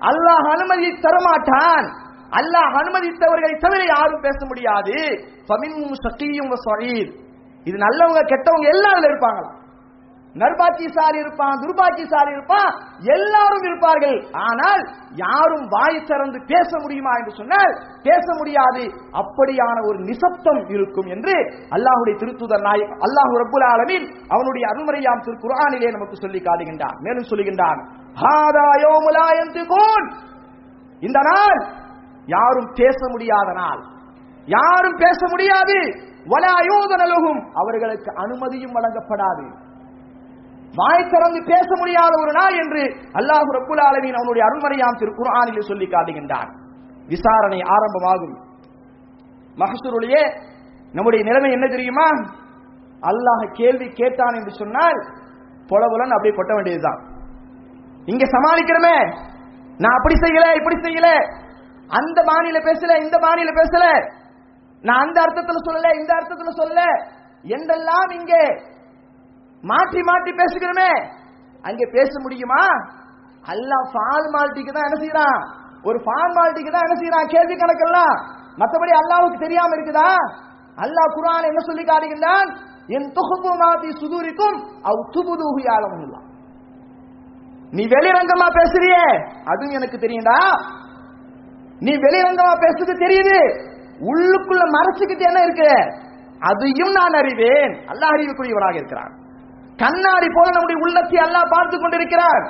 அல்லாஹ் 0.00 0.48
அனுமதி 0.50 0.90
தரமாட்டான். 0.90 1.86
அல்லாஹ் 2.30 2.74
அனுமதித்தவர்களை 2.80 3.58
தவிர 3.58 3.84
யாரும் 3.84 4.20
பேச 4.20 4.46
முடியாது. 4.46 5.24
சகியும் 5.48 7.23
இது 7.68 7.76
நல்லவங்க 7.86 8.22
கெட்டவங்க 8.32 8.66
எல்லாரும் 8.76 9.10
இருப்பாங்களாம் 9.10 9.60
நர்பாக்கிசாலி 10.34 11.18
இருப்பான் 11.22 11.60
துர்பாக்கிசாலி 11.62 12.30
இருப்பான் 12.34 12.70
எல்லாரும் 13.14 13.66
இருப்பார்கள். 13.68 14.16
ஆனால் 14.46 14.82
யாரும் 15.20 15.66
வாய் 15.74 15.98
திறந்து 16.08 16.38
பேச 16.52 16.70
முடியுமா 16.84 17.12
என்று 17.20 17.32
சொன்னால் 17.40 17.72
பேச 18.06 18.26
முடியாது. 18.38 18.82
அப்படியான 19.20 19.76
ஒரு 19.88 19.98
நிசப்தம் 20.08 20.60
இருக்கும் 20.76 21.08
என்று 21.14 21.34
அல்லாஹுடைய 21.76 22.14
திருத்துதர் 22.22 22.64
நாய் 22.68 22.84
அல்லாஹு 23.06 23.34
ரபுல் 23.42 23.66
ஆலமின் 23.72 24.06
அவனுடைய 24.34 24.64
அருள்மறையாம் 24.70 25.22
திரு 25.26 25.36
குரானிலே 25.44 25.92
நமக்கு 25.96 26.16
சொல்லி 26.24 26.40
காட்டுகின்றான் 26.48 26.98
மேலும் 27.06 27.28
சொல்லுகின்றான். 27.30 27.80
இந்த 31.02 31.20
நாள் 31.30 31.60
யாரும் 32.34 32.68
பேச 32.80 32.98
முடியாத 33.14 33.48
நாள். 33.62 33.80
யாரும் 34.48 34.98
பேச 35.04 35.20
முடியாது. 35.32 35.78
வலா 36.30 36.54
அவர்களுக்கு 37.54 38.14
அனுமதியும் 38.14 38.74
வழங்கப்படாது. 38.74 39.46
வாய் 40.76 41.10
திறந்து 41.10 41.42
பேச 41.44 41.66
முடியாத 41.78 42.12
ஒரு 42.20 42.32
நாள் 42.32 42.56
என்று 42.58 42.82
அல்லாஹு 43.12 43.48
ரப்புல் 43.56 43.82
ஆலமீன் 43.88 44.18
அவனுடைய 44.20 44.44
அருள்மறையாம் 44.46 44.98
திரு 44.98 45.14
குரானில் 45.14 45.60
சொல்லி 45.60 45.86
காட்டுகின்றான். 45.86 46.50
விசாரணை 47.06 47.60
ஆரம்பமாகும். 47.60 48.36
மகசூருடைய 49.56 50.14
நம்முடைய 50.92 51.24
நிலைமை 51.24 51.50
என்ன 51.52 51.66
தெரியுமா? 51.66 52.08
அல்லாஹ் 53.00 53.52
கேள்வி 53.52 53.88
கேட்டான் 53.88 54.34
என்று 54.34 54.50
சொன்னால் 54.50 54.98
பொலவுலன் 55.68 56.14
அப்படியே 56.14 56.34
கொட்ட 56.34 56.54
வேண்டியதுதான். 56.54 57.00
இங்க 58.04 58.24
சமாளிக்கிறமே. 58.24 59.14
நான் 59.78 59.96
அப்படி 59.96 60.14
செய்யல 60.20 60.56
இப்படி 60.56 60.76
செய்யல. 60.76 61.08
அந்த 61.88 62.22
பாணியில 62.22 62.58
பேசல 62.68 63.02
இந்த 63.02 63.16
பாணியில 63.16 63.50
பேசல. 63.60 64.12
நான் 64.88 65.02
அந்த 65.04 65.18
அர்த்தத்துல 65.24 65.60
சொல்லல 65.68 65.90
இந்த 66.00 66.10
அர்த்தத்துல 66.18 66.52
சொல்லல. 66.60 66.82
என்றெல்லாம் 67.44 68.10
இங்கே 68.18 68.42
மாற்றி 69.64 70.00
மாற்றி 70.08 70.32
பேசுகிறோமே. 70.40 70.90
அங்கே 71.68 71.84
பேச 71.96 72.12
முடியுமா? 72.24 72.62
அல்லாஹ் 73.52 73.86
ஃபார்மாலிட்டிக்கு 73.92 74.72
தான் 74.74 74.88
என்ன 74.88 74.98
செய்யறான் 75.02 75.40
ஒரு 75.88 75.98
ஃபார்மாலிட்டிக்கு 76.04 76.72
தான் 76.74 76.86
என்ன 76.86 76.96
செய்யறான் 77.00 77.32
கேள்வி 77.34 77.54
கணக்கெல்லாம். 77.62 78.14
மற்றபடி 78.60 78.92
அல்லாவுக்கு 79.00 79.38
தெரியாம 79.46 79.74
இருக்குதா? 79.76 80.10
அல்லாஹ் 80.84 81.14
குரான் 81.16 81.48
என்ன 81.50 81.60
சொல்லி 81.68 81.84
காட்டுகின்றான்? 81.88 82.48
என் 82.96 83.08
தொகுப்பு 83.18 83.50
மாத்தி 83.60 83.90
சுதூரிக்கும் 84.00 84.56
அவ் 84.90 85.02
துபுதூஹு 85.14 85.60
யாலமுல்லா 85.68 86.20
நீ 87.72 87.84
வெளிரங்கமா 87.92 88.48
பேசுறியே 88.56 89.04
அதுவும் 89.50 89.76
எனக்கு 89.78 89.96
தெரியும்டா 90.02 90.38
நீ 91.86 91.92
வெளிரங்கமா 92.04 92.54
பேசுறது 92.64 92.94
தெரியுது. 93.04 93.38
உள்ளுக்குள்ள 94.10 94.64
மறைச்சுக்கிட்டு 94.76 95.24
என்ன 95.30 95.40
இருக்கு. 95.46 95.72
அதையும் 96.50 96.92
நான் 96.98 97.16
அறிவேன். 97.20 97.74
அல்லாஹ் 97.92 98.14
அறிவுக்குரியவராக 98.16 98.76
இருக்கிறான். 98.80 99.12
கண்ணாடி 99.82 100.28
போல 100.36 100.48
நம்முடைய 100.54 100.78
உள்ளத்தை 100.84 101.18
அல்லாஹ் 101.26 101.52
பார்த்து 101.54 101.76
கொண்டிருக்கிறார். 101.78 102.44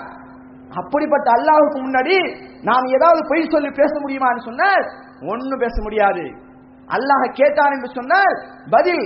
அப்படிப்பட்ட 0.80 1.28
அல்லாஹுக்கு 1.38 1.78
முன்னாடி 1.87 2.16
நாம் 2.68 2.87
ஏதாவது 2.96 3.20
பொய் 3.30 3.52
சொல்லி 3.54 3.70
பேச 3.80 3.92
முடியுமான்னு 4.04 4.46
சொன்னால் 4.48 4.85
ஒன்னும் 5.33 5.62
பேச 5.64 5.76
முடியாது. 5.83 6.24
அல்லாஹ் 6.88 7.26
கேட்டான் 7.40 7.74
என்று 7.76 7.90
சொன்னால் 7.98 8.35
பதில் 8.74 9.04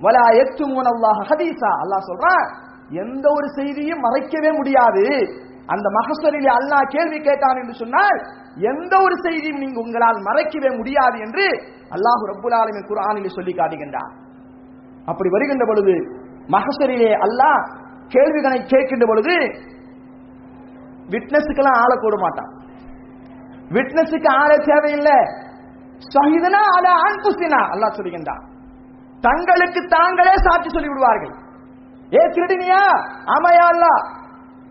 வலா 0.00 0.26
எத்துமூன் 0.42 0.88
அல்லாஹ் 0.94 1.20
ஹதீசா 1.30 1.70
அல்லாஹ் 1.82 2.08
சொல்றான் 2.10 2.46
எந்த 3.02 3.26
ஒரு 3.36 3.48
செய்தியும் 3.58 4.04
மறைக்கவே 4.06 4.50
முடியாது. 4.60 5.04
அந்த 5.66 5.86
மகசரிலே 5.98 6.50
அல்லாஹ் 6.60 6.86
கேள்வி 6.94 7.18
கேட்டான் 7.28 7.60
என்று 7.60 7.74
சொன்னால் 7.82 8.18
எந்த 8.56 8.96
ஒரு 8.98 9.14
செய்தியும் 9.22 9.58
நீங்க 9.58 9.80
உங்களால் 9.80 10.18
மறைக்கவே 10.22 10.76
முடியாது 10.76 11.18
என்று 11.18 11.46
அல்லாஹ் 11.94 12.22
ரப்புல் 12.30 12.54
ஆலமீன் 12.54 12.88
குர்ஆனிலே 12.90 13.28
சொல்லி 13.28 13.52
காட்டுகின்றார். 13.52 14.12
அப்படி 15.06 15.28
வருகின்ற 15.30 15.64
பொழுது 15.66 15.94
மகசரிலே 16.48 17.12
அல்லாஹ் 17.26 17.62
கேள்விகளை 18.08 18.58
கேட்கின்ற 18.60 19.06
பொழுது 19.06 19.34
விட்னஸுக்கெல்லாம் 21.08 21.80
ஆளை 21.82 21.96
கூட 21.96 22.16
மாட்டான். 22.18 22.50
விட்னஸுக்கு 23.68 24.28
ஆளே 24.28 24.56
தேவையில்லை. 24.56 25.18
சகிதனா 26.14 26.62
அல 26.76 26.86
அன்புசினா 27.06 27.60
அல்லாஹ் 27.74 27.96
சொல்லுகின்றான் 27.98 28.42
தங்களுக்கு 29.20 29.80
தாங்களே 29.88 30.34
சாட்சி 30.36 30.68
சொல்லி 30.68 30.88
விடுவார்கள் 30.88 31.34
ஏ 32.12 32.22
திருடினியா? 32.26 32.82
ஆமையா 33.34 33.66
அல்லாஹ். 33.74 34.02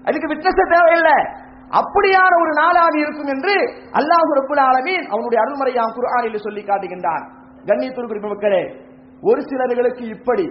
அதுக்கு 0.04 0.28
விட்னஸ் 0.28 0.74
தேவையில்லை. 0.74 1.43
அப்படியான 1.80 2.34
ஒரு 2.42 2.50
நாளாக 2.50 2.98
இருக்கும் 2.98 3.28
என்று 3.28 3.54
அல்லாஹ் 4.00 4.32
ரபுல் 4.40 4.64
ஆலமீன் 4.70 5.06
அவனுடைய 5.08 5.44
அருள்மறையாம் 5.44 5.94
குர்ஆனில் 5.94 6.44
சொல்லி 6.44 6.62
காட்டுகின்றான். 6.62 7.24
கண்ணியத்திற்கு 7.66 8.28
மக்களே 8.28 8.76
ஒரு 9.22 9.42
சிலர்களுக்கு 9.42 10.02
இப்படி. 10.02 10.46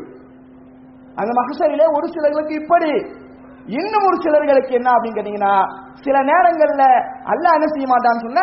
அந்த 1.14 1.30
மகசரிலே 1.40 1.84
ஒரு 1.92 2.06
சிலர்களுக்கு 2.06 2.62
இப்படி. 2.62 2.90
இன்னும் 3.66 4.04
ஒரு 4.04 4.16
சிலர்களுக்கு 4.22 4.70
என்ன 4.70 4.90
அப்படின்னு 4.90 5.16
கேட்டீங்கன்னா 5.18 5.54
சில 6.00 6.18
நேரங்கள்ல 6.18 6.84
அல்லாஹ் 7.24 7.52
என்ன 7.52 7.66
செய்ய 7.66 7.86
மாட்டான்னு 7.86 8.24
சொன்ன 8.24 8.40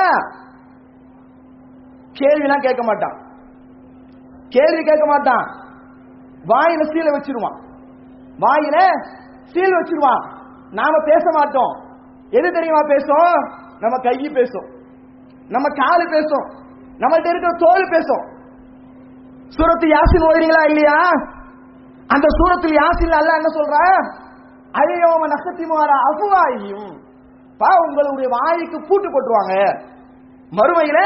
கேள்விலாம் 2.19 2.65
கேட்க 2.65 2.83
மாட்டான். 2.83 3.17
கேள்வி 4.49 4.83
கேட்க 4.83 5.05
மாட்டான். 5.05 5.45
வாயில 6.47 6.81
சீலை 6.91 7.11
வச்சிருவான். 7.15 7.57
வாயில 8.39 8.77
சீல் 9.43 9.75
வச்சிருவான். 9.75 10.23
நாம 10.69 11.03
பேச 11.03 11.23
மாட்டோம். 11.31 11.87
எது 12.29 12.51
தெரியுமா 12.51 12.79
பேசும்? 12.81 13.41
நம்ம 13.79 13.97
கை 13.97 14.29
பேசும். 14.33 14.67
நம்ம 15.47 15.67
காலு 15.67 16.09
பேசும். 16.09 16.47
நம்மள்ட்ட 16.97 17.27
இருக்கிற 17.27 17.53
தோல் 17.57 17.89
பேசும். 17.89 18.25
சூரத்து 19.57 19.87
யாசின் 19.87 20.27
ஓடுறீங்களா 20.29 20.65
இல்லையா? 20.65 20.99
அந்த 22.07 22.27
சூரத்தில் 22.27 22.75
யாசின் 22.75 23.17
அல்ல 23.17 23.33
என்ன 23.33 23.49
சொல்ற? 23.55 23.75
அழியோம 24.73 25.31
நசத்திமார 25.33 25.91
அபுவாயும் 26.09 26.97
பா 27.57 27.67
உங்களுடைய 27.87 28.29
வாய்க்கு 28.29 28.81
பூட்டு 28.81 29.07
போட்டுருவாங்க 29.09 29.83
மறுமையில 30.51 30.99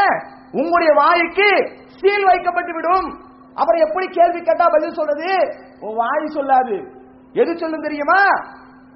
உங்களுடைய 0.52 0.94
வாய்க்கு 0.96 1.50
சீல் 1.86 2.26
வைக்கப்பட்டு 2.26 2.74
விடும். 2.74 3.22
அப்புறம் 3.54 3.88
எப்படி 3.88 4.08
கேள்வி 4.08 4.42
கேட்டா 4.42 4.68
பதில் 4.68 4.92
சொல்றது? 4.92 5.56
உன் 5.80 5.96
வாய் 5.96 6.36
சொல்லாது. 6.36 6.92
எது 7.34 7.58
சொல்லும் 7.58 7.82
தெரியுமா? 7.82 8.22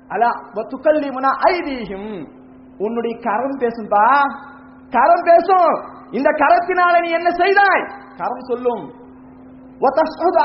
அலா 0.07 0.29
துக்கல்லி 0.53 1.09
ஐதீகம் 1.51 2.27
உன்னுடைய 2.77 3.17
கரம் 3.21 3.59
பேசும்பா. 3.59 4.05
கரம் 4.89 5.23
பேசும். 5.23 5.71
இந்த 6.11 6.29
கரத்தினால 6.29 6.99
நீ 7.01 7.09
என்ன 7.09 7.29
செய்தாய்? 7.29 7.83
கரம் 8.17 8.45
சொல்லும். 8.47 8.93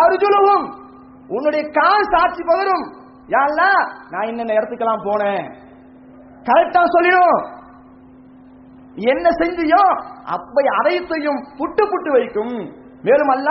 அருஜுலவும் 0.04 0.64
உன்னுடைய 1.28 1.68
கால் 1.68 2.08
சாட்சி 2.10 2.42
பகரும். 2.42 2.86
யாருல 3.26 3.62
நான் 4.10 4.26
என்னென்ன 4.26 4.52
இடத்துக்கெல்லாம் 4.52 5.04
போனேன்? 5.04 5.54
கரெக்டா 6.42 6.82
சொல்லிடும். 6.84 7.60
என்ன 8.94 9.28
செஞ்சியோ 9.28 9.84
அப்பை 10.24 10.64
அனைத்தையும் 10.78 11.40
புட்டு 11.58 11.82
புட்டு 11.84 12.10
வைக்கும். 12.12 12.72
மேலும் 13.02 13.28
அல்ல 13.28 13.50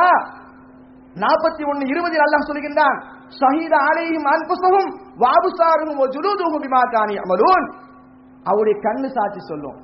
நாற்பத்தி 1.14 1.68
ஒன்னு 1.70 1.88
இருபதில் 1.88 2.22
அல்லாஹ் 2.22 2.50
சொல்கின்றான் 2.52 3.00
ஷஹீத 3.38 3.76
அலையும் 3.88 4.28
அன்புசகும் 4.32 4.90
வாபுசாரும் 5.24 5.94
பிமா 5.94 6.58
பிமாக்கானி 6.58 7.16
அமலூன் 7.24 7.66
அவருடைய 8.46 8.76
கண்ணு 8.86 9.10
சாட்சி 9.18 9.42
சொல்லும் 9.50 9.78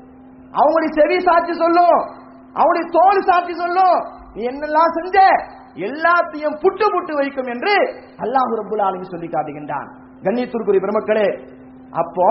அவங்களுடைய 0.54 0.92
செவி 1.00 1.18
சாட்சி 1.28 1.54
சொல்லும் 1.56 2.00
அவருடைய 2.56 2.86
தோல் 2.98 3.22
சாட்சி 3.30 3.54
சொல்லும் 3.56 3.98
நீ 4.36 4.44
என்னெல்லாம் 4.52 4.96
செஞ்ச 4.98 5.18
எல்லாத்தையும் 5.88 6.58
புட்டு 6.62 6.86
புட்டு 6.94 7.14
வைக்கும் 7.20 7.50
என்று 7.54 7.74
அல்லாஹ் 8.24 8.56
ரபுல் 8.60 8.84
ஆலமி 8.88 9.08
சொல்லி 9.08 9.28
காட்டுகின்றான் 9.28 9.90
கண்ணியத்திற்குரிய 10.24 10.82
பெருமக்களே 10.84 11.28
அப்போ 11.94 12.30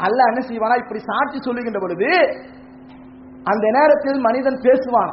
அல்லாஹ் 0.00 0.30
என்ன 0.32 0.42
செய்வானா 0.44 0.76
இப்படி 0.82 1.00
சாட்சி 1.10 1.38
சொல்லுகின்ற 1.40 1.80
பொழுது 1.80 2.10
அந்த 3.46 3.66
நேரத்தில் 3.76 4.20
மனிதன் 4.20 4.58
பேசுவான் 4.66 5.12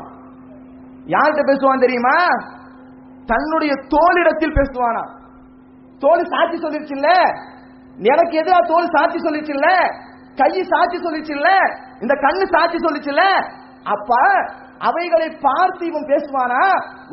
யார்கிட்ட 1.08 1.44
பேசுவான் 1.44 1.84
தெரியுமா 1.84 2.16
தன்னுடைய 3.30 3.74
தோளிடத்தில் 3.94 4.58
பேசுவானா? 4.58 5.04
தோல் 6.02 6.30
சாட்சி 6.32 6.58
சொல்லிருச்சுல்ல 6.58 7.10
எனக்கு 8.06 8.36
எதிராக 8.42 8.64
தோல் 8.72 8.94
சாட்சி 8.96 9.18
சொல்லிச்சுல்ல 9.20 9.70
கை 10.38 10.52
சாட்சி 10.72 10.98
சொல்லிச்சுல்ல 11.06 11.50
இந்த 12.02 12.14
கண்ணு 12.26 12.46
சாட்சி 12.54 12.78
சொல்லிச்சுல்ல 12.80 13.24
அப்ப 13.86 14.12
அவைகளை 14.88 15.28
பார்த்து 15.46 15.84
இவன் 15.86 16.10
பேசுவானா? 16.12 16.62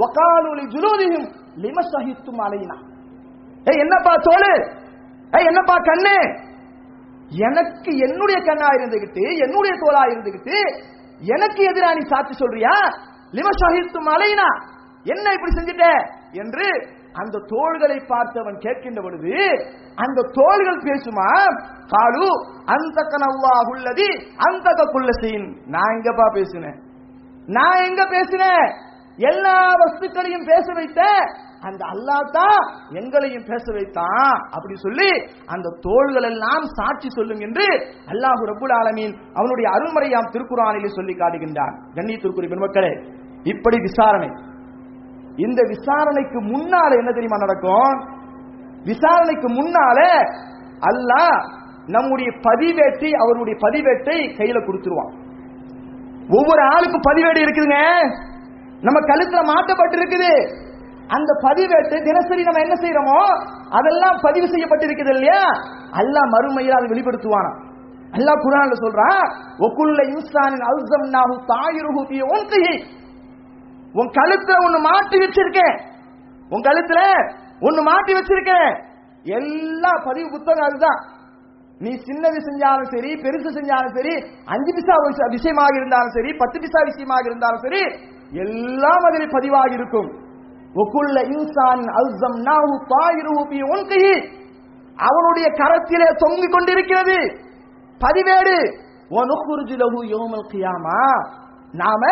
வகாலுலி 0.00 0.64
ஜுலூதிஹிம் 0.74 1.26
லிம 1.56 1.82
சகித்தும் 1.92 2.42
அலையினா 2.46 2.76
ஏய் 3.66 3.80
என்னப்பா 3.84 4.12
தோலு 4.26 4.52
ஏய் 5.32 5.48
என்னப்பா 5.50 5.76
கண்ணு? 5.88 6.16
எனக்கு 7.40 7.90
என்னுடைய 8.06 8.38
கண்ணா 8.48 8.68
இருந்துகிட்டு 8.76 9.24
என்னுடைய 9.44 9.72
தோலா 9.82 10.02
இருந்துகிட்டு 10.10 10.56
எனக்கு 11.28 11.60
எதிரா 11.70 11.90
நீ 11.96 12.02
சாட்சி 12.06 12.34
சொல்றியா? 12.34 12.74
லிம 13.32 13.48
சகித்தும் 13.62 14.10
அலையினா 14.14 14.48
என்ன 15.12 15.32
இப்படி 15.36 15.52
செஞ்சுட்ட? 15.56 15.86
என்று 16.42 16.68
அந்த 17.20 17.42
தோள்களை 17.52 17.98
பார்த்தவன் 18.12 18.56
கேட்கின்ற 18.64 19.00
பொழுது 19.02 19.34
அந்த 20.04 20.26
தோள்கள் 20.38 20.80
பேசுமா? 20.88 21.28
காலு 21.94 22.30
அந்த 22.74 22.98
கனவாகுள்ளதி 23.12 24.08
அந்த 24.48 24.68
குல்லசீன் 24.94 25.46
நான் 25.74 25.94
எங்கப்பா 25.96 26.26
பேசினேன்? 26.38 26.78
நான் 27.48 27.84
எங்க 27.88 28.02
பேசினேன்? 28.16 28.68
எல்லா 29.18 29.58
வஸ்துக்களையும் 29.80 30.48
பேச 30.52 30.66
வைத்த 30.78 31.02
அந்த 31.66 31.82
அல்லாஹ் 31.92 32.26
தான் 32.38 32.58
எங்களையும் 33.00 33.46
பேச 33.50 33.64
வைத்தான். 33.76 34.34
அப்படி 34.56 34.74
சொல்லி 34.76 35.08
அந்த 35.54 35.72
தோள்கள் 35.86 36.26
எல்லாம் 36.30 36.64
சாட்சி 36.78 37.08
சொல்லும் 37.08 37.40
என்று 37.46 37.66
அல்லாஹு 38.12 38.42
ரபுல் 38.50 38.74
ஆலமீன் 38.80 39.14
அவனுடைய 39.38 39.66
அருள்மறையாம் 39.76 40.30
திருக்குறானிலே 40.34 40.90
சொல்லி 40.98 41.14
காட்டுகின்றான். 41.14 41.74
திருக்குறி 42.22 42.48
பெருமக்களே 42.52 42.92
இப்படி 43.52 43.78
விசாரணை 43.88 44.30
இந்த 45.36 45.60
விசாரணைக்கு 45.68 46.38
முன்னால 46.52 46.90
என்ன 46.98 47.10
தெரியுமா 47.12 47.36
நடக்கும்? 47.36 47.96
விசாரணைக்கு 48.84 49.48
முன்னால 49.48 49.98
அல்லாஹ் 50.90 51.38
நம்முடைய 51.86 52.28
பதிவேட்டை 52.48 53.10
அவருடைய 53.22 53.56
பதிவேட்டை 53.64 54.18
கையில 54.38 54.58
கொடுத்துருவான். 54.66 55.12
ஒவ்வொரு 56.28 56.62
ஆளுக்கும் 56.74 57.06
பதிவேடு 57.08 57.38
இருக்குதுங்க. 57.42 57.80
நம்ம 58.82 58.98
கழுத்துல 59.00 59.42
மாட்டப்பட்டு 59.52 59.96
இருக்குது. 59.98 60.32
அந்த 61.08 61.30
பதிவேட்டு 61.42 61.96
தினசரி 62.02 62.42
நம்ம 62.42 62.60
என்ன 62.60 62.74
செய்யறோமோ 62.74 63.20
அதெல்லாம் 63.70 64.16
பதிவு 64.22 64.46
செய்யப்பட்டிருக்குது 64.46 65.12
இல்லையா? 65.14 65.42
அல்லாஹ் 66.00 66.32
மறுமையில் 66.34 66.78
அதை 66.78 66.88
வெளிப்படுத்துவானா? 66.90 67.52
அல்லாஹ் 68.12 68.42
குரான்ல 68.44 68.76
சொல்றான் 68.84 69.22
ஒக்குள்ள 69.58 70.00
இன்சானின் 70.14 70.64
அல்சம்னாஹு 70.70 71.34
தாயிருஹு 71.52 72.00
ஃபீ 72.08 72.18
உன்கிஹி 72.34 72.74
உன் 73.98 74.10
கழுத்துல 74.10 74.54
ஒண்ணு 74.66 74.80
மாட்டி 74.80 75.16
வச்சிருக்கேன். 75.18 75.76
உன் 76.48 76.62
கழுத்துல 76.62 77.00
ஒண்ணு 77.60 77.82
மாட்டி 77.82 78.12
வச்சிருக்கேன். 78.14 78.70
எல்லா 79.22 79.90
பதிவு 80.04 80.30
புத்தகம் 80.30 80.64
அதுதான். 80.64 81.00
நீ 81.78 81.90
சின்னது 81.90 82.38
செஞ்சாலும் 82.46 82.90
சரி 82.94 83.10
பெருசு 83.14 83.48
செஞ்சாலும் 83.56 83.96
சரி 83.96 84.14
அஞ்சு 84.44 84.70
பிசா 84.76 85.28
விஷயமாக 85.28 85.76
இருந்தாலும் 85.76 86.08
சரி 86.08 86.32
பத்து 86.32 86.58
பிசா 86.58 86.84
விஷயமாக 86.84 87.22
இருந்தாலும் 87.24 87.58
சரி 87.58 87.82
எல்லாம் 88.30 89.04
அதில் 89.04 89.30
பதிவாக 89.30 89.72
இருக்கும். 89.72 90.10
ஒக்குள்ள 90.74 91.18
இன்சான் 91.34 91.84
அல்சம் 91.98 92.38
நாவு 92.42 92.74
தாயிருஹு 92.92 93.42
ஃபீ 93.50 93.58
உன்கிஹி. 93.72 94.16
அவனுடைய 95.08 95.48
கரத்திலே 95.48 96.08
தொங்கிக் 96.16 96.52
கொண்டிருக்கிறது. 96.52 97.18
பதிவேடு. 98.00 98.56
ஒனுக்குருஜி 99.10 99.74
யோமல் 100.14 100.48
கியாமா. 100.52 101.00
நாம 101.76 102.02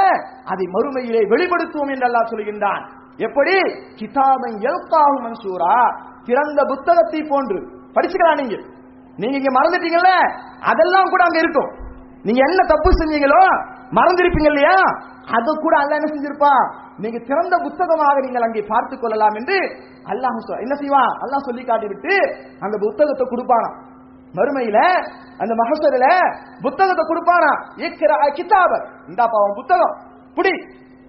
அதை 0.44 0.64
மறுமையிலே 0.72 1.22
வெளிப்படுத்துவோம் 1.32 1.92
என்று 1.92 2.06
அல்லாஹ் 2.08 2.32
சொல்கின்றான். 2.32 2.82
எப்படி? 3.16 3.56
கிதாபன் 3.98 4.56
எல்காஹு 4.68 5.16
மன்சூரா. 5.24 5.76
திறந்த 6.24 6.64
புத்தகத்தை 6.64 7.20
போன்று. 7.22 7.58
படிச்சுக்கலாம் 7.94 8.40
நீங்க. 8.40 8.56
நீங்க 9.16 9.36
இங்க 9.36 9.50
மறந்துட்டீங்கல்ல? 9.60 10.12
அதெல்லாம் 10.60 11.08
கூட 11.08 11.22
அங்க 11.24 11.38
இருக்கும். 11.38 11.70
நீங்க 12.22 12.40
என்ன 12.48 12.60
தப்பு 12.66 12.90
செஞ்சீங்களோ 12.90 13.42
மறந்திருப்பீங்க 13.90 14.50
இல்லையா? 14.52 14.76
அது 15.36 15.50
கூட 15.60 15.74
அல்ல 15.78 15.94
என்ன 15.94 16.08
செஞ்சிருப்பா? 16.12 16.52
நீங்க 16.96 17.18
திறந்த 17.18 17.56
புத்தகமாக 17.62 18.20
நீங்கள் 18.20 18.42
அங்கே 18.42 18.64
பார்த்துக் 18.68 19.00
கொள்ளலாம் 19.00 19.34
என்று 19.34 19.58
அல்லாஹ் 20.04 20.60
என்ன 20.60 20.74
செய்வான்? 20.74 21.12
அல்லாஹ் 21.22 21.46
சொல்லி 21.48 21.62
காட்டிவிட்டு 21.62 22.14
அந்த 22.60 22.76
புத்தகத்தை 22.78 23.26
கொடுப்பானா 23.26 23.70
மறுமையில 24.36 24.78
அந்த 25.42 25.52
மகசரில 25.60 26.06
புத்தகத்தை 26.64 27.04
கொடுப்பானா 27.10 27.52
இக்கிற 27.86 28.12
கிதாப. 28.38 28.72
இந்தாப்பா 29.10 29.38
உன் 29.46 29.58
புத்தகம். 29.60 29.94
புடி 30.36 30.54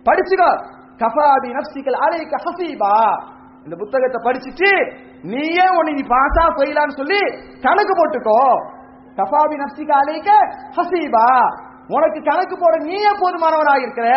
படிச்சுக்கோ. 0.08 0.50
கஃபாபி 1.02 1.50
நப்சிகள் 1.58 1.98
அலைக்க 2.06 2.36
ஹசீபா. 2.46 2.94
இந்த 3.66 3.76
புத்தகத்தை 3.82 4.20
படிச்சுட்டு 4.26 4.72
நீயே 5.34 5.68
உன்னை 5.78 5.94
நீ 6.00 6.04
பாசா 6.16 6.44
போயிலான்னு 6.58 7.00
சொல்லி 7.02 7.22
கணக்கு 7.66 7.94
போட்டுக்கோ. 8.00 8.42
கஃபாபி 9.20 9.56
நப்சிக 9.64 9.92
அலைக்க 10.02 10.32
ஹசீபா. 10.78 11.28
உனக்கு 11.96 12.20
கணக்கு 12.28 12.56
போட 12.62 12.76
நீயே 12.90 13.12
போதுமானவராக 13.22 13.84
இருக்கிற. 13.86 14.08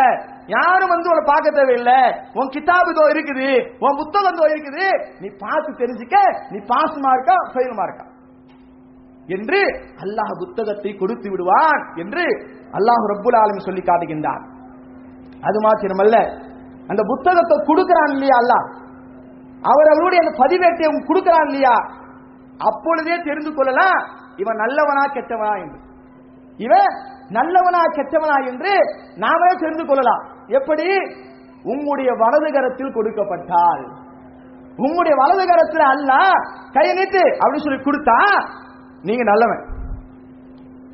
யாரும் 0.57 0.92
வந்து 0.92 1.11
உன்னை 1.12 1.25
பார்க்க 1.33 1.59
தேவையில்லை. 1.59 1.99
உன் 2.38 2.53
கிதாபு 2.55 2.92
இதோ 2.94 3.05
இருக்குது. 3.14 3.49
உன் 3.85 3.99
புத்தகம் 4.01 4.37
இதோ 4.37 4.47
இருக்குது. 4.53 4.87
நீ 5.23 5.29
பார்த்து 5.44 5.81
தெரிஞ்சுக்க. 5.83 6.16
நீ 6.53 6.59
பாசமா 6.73 7.11
இருக்கா 7.16 7.37
ஃபெயிலுமா 7.55 7.85
இருக்கா. 7.88 8.07
என்று 9.29 9.61
அல்லாஹ் 10.05 10.33
புத்தகத்தை 10.43 10.91
கொடுத்து 11.01 11.29
விடுவான் 11.33 11.83
என்று 12.03 12.25
அல்லாஹ் 12.79 13.05
ரப்புல் 13.12 13.38
ஆலமி 13.43 13.61
சொல்லி 13.69 13.83
காட்டுகின்றான். 13.83 14.43
அது 15.49 15.59
மாத்திரமல்ல 15.67 16.17
அந்த 16.91 17.03
புத்தகத்தை 17.12 17.57
கொடுக்கிறான் 17.71 18.12
இல்லையா 18.17 18.37
அல்லாஹ்? 18.43 18.67
அவர் 19.62 19.91
அவருடைய 19.93 20.21
அந்த 20.25 20.33
பதிவேட்டை 20.43 20.88
கொடுக்கிறான் 21.11 21.49
இல்லையா? 21.51 21.75
அப்பொழுதே 22.61 23.17
தெரிந்து 23.29 23.51
கொள்ளலாம் 23.55 24.01
இவன் 24.43 24.61
நல்லவனா 24.62 25.05
கெட்டவனா 25.17 25.55
என்று. 25.64 25.79
இவன் 26.59 26.93
நல்லவனா 27.38 27.83
கெட்டவனா 27.99 28.37
என்று 28.51 28.73
நாமே 29.25 29.51
தெரிந்து 29.62 29.85
கொள்ளலாம் 29.87 30.23
எப்படி? 30.59 30.88
உங்களுடைய 31.64 32.11
வலது 32.23 32.49
கரத்தில் 32.57 32.97
கொடுக்கப்பட்டால். 32.97 33.85
உங்களுடைய 34.79 35.14
வலது 35.23 35.45
கரத்தில் 35.51 35.87
அல்ல 35.95 36.12
கையை 36.77 36.93
நீட்டு 36.99 37.23
அப்படின்னு 37.41 37.67
சொல்லி 37.67 37.81
கொடுத்தா 37.83 38.19
நீங்க 39.03 39.23
நல்லவன். 39.31 39.63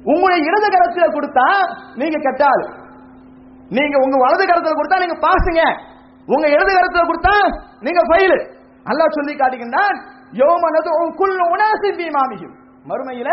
உங்களுடைய 0.05 0.40
இடது 0.49 0.69
கரத்துல 0.75 1.07
கொடுத்தா 1.17 1.47
நீங்க 1.95 2.17
கெட்டால் 2.27 2.64
நீங்க 3.71 3.97
உங்க 4.05 4.17
வலது 4.25 4.45
கரத்துல 4.45 4.75
கொடுத்தா 4.79 4.99
நீங்க 5.05 5.17
பாசுங்க. 5.27 5.62
உங்க 6.29 6.47
இடது 6.49 6.73
கரத்துல 6.75 7.05
கொடுத்தா 7.11 7.35
நீங்க 7.81 8.01
ஃபெயில். 8.09 8.37
அல்லாஹ் 8.87 9.17
சொல்லி 9.19 9.35
காட்டுகின்றான் 9.35 9.97
யோமனது 10.40 10.90
குல் 11.21 11.38
உணாசி 11.55 11.90
பீமாமியும் 11.99 12.55
மறுமையில 12.87 13.31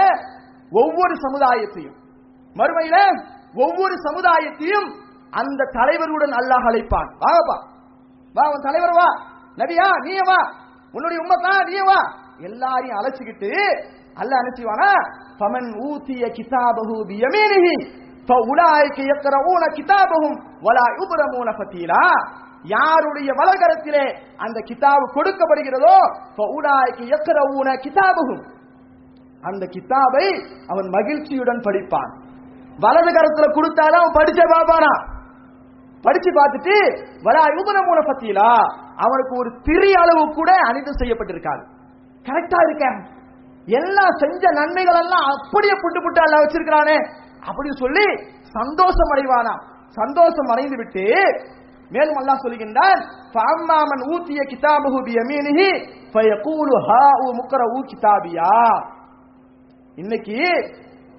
ஒவ்வொரு 0.71 1.13
சமுதாயத்தையும் 1.25 1.97
மறுமையில 2.55 2.97
ஒவ்வொரு 3.55 3.95
சமுதாயத்தையும் 4.07 4.87
அந்த 5.33 5.67
தலைவருடன் 5.77 6.33
அல்லாஹ் 6.39 6.65
அழைப்பான். 6.69 7.09
வாப்பா 7.23 7.57
வா. 8.35 8.43
உன் 8.53 8.65
தலைவர் 8.67 8.95
வா. 8.99 9.07
நபியா 9.57 9.87
நீ 10.05 10.15
வா. 10.29 10.39
உன்னுடைய 10.93 11.19
உம்மத்தா 11.23 11.53
நீ 11.69 11.77
வா. 11.89 11.99
எல்லாரையும் 12.39 12.97
அழைச்சுக்கிட்டு 12.99 13.51
அல்ல 14.15 14.31
அனுப்பிவானா? 14.41 14.91
பமன் 15.39 15.69
ஊதிய 15.89 16.23
கிதாபஹு 16.37 16.95
பியமீனிஹி 17.09 17.75
ஃபஉலாயிக 18.27 18.97
யக்ரஊன 19.11 19.63
கிதாபகும் 19.77 20.37
வலா 20.65 20.85
யுப்ரமூன 20.99 21.49
ஃபதீலா. 21.57 22.05
யாருடைய 22.63 23.29
வலகரத்திலே 23.39 24.03
அந்த 24.37 24.57
கிதாபு 24.69 25.05
கொடுக்கப்படுகிறதோ 25.15 25.95
ஃபஉலாயிக 26.35 26.99
ஊன 27.57 27.69
கிதாபஹும். 27.85 28.43
அந்த 29.43 29.65
கிதாபை 29.65 30.27
அவன் 30.67 30.89
மகிழ்ச்சியுடன் 30.89 31.63
படிப்பான். 31.67 32.11
வலது 32.79 33.09
கரத்துல 33.15 33.47
கொடுத்தாலும் 33.53 34.01
அவன் 34.01 34.17
படிச்சே 34.19 34.45
பார்ப்பானா? 34.53 34.93
படிச்சு 36.01 36.29
பார்த்துட்டு 36.31 36.75
வலா 37.23 37.43
யுபன 37.57 37.77
பத்தியிலா 38.09 38.51
அவனுக்கு 39.05 39.33
ஒரு 39.37 39.49
திரி 39.61 39.91
அளவு 39.93 40.33
கூட 40.33 40.51
அனிதம் 40.69 40.99
செய்யப்பட்டிருக்காது. 41.01 41.63
கரெக்டா 42.25 42.59
இருக்க 42.67 42.85
எல்லாம் 43.67 44.13
செஞ்ச 44.21 44.43
நன்மைகள் 44.59 44.99
எல்லாம் 45.03 45.25
அப்படியே 45.31 45.75
புட்டு 45.83 45.99
புட்டு 46.05 46.19
அல்ல 46.25 46.35
வச்சிருக்கிறானே. 46.43 46.97
அப்படி 47.49 47.69
சொல்லி 47.83 48.05
சந்தோஷம் 48.57 49.11
அடைவானா? 49.13 49.53
சந்தோஷம் 49.99 50.51
அடைந்து 50.53 50.77
விட்டு 50.77 51.05
மேலும் 51.91 52.17
அல்லாஹ் 52.19 52.43
சொல்லுகின்றான் 52.43 52.99
ஃபஅம்மாமன் 53.33 54.03
ஊத்திய 54.13 54.41
கிதாபஹு 54.51 54.99
பியமீனிஹி 55.07 55.69
ஃபயகூலு 56.13 56.75
ஹாஉ 56.87 57.21
ஊ 57.77 57.79
கிதாபியா. 57.91 58.53
இன்னைக்கு 59.97 60.39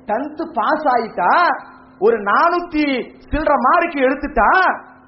டென்த் 0.09 0.43
பாஸ் 0.59 0.87
ஆயிட்டா 0.95 1.33
ஒரு 1.99 2.17
நானூத்தி 2.31 2.87
சில்லற 3.31 3.55
மார்க்கு 3.67 3.99
எடுத்துட்டா 4.01 4.51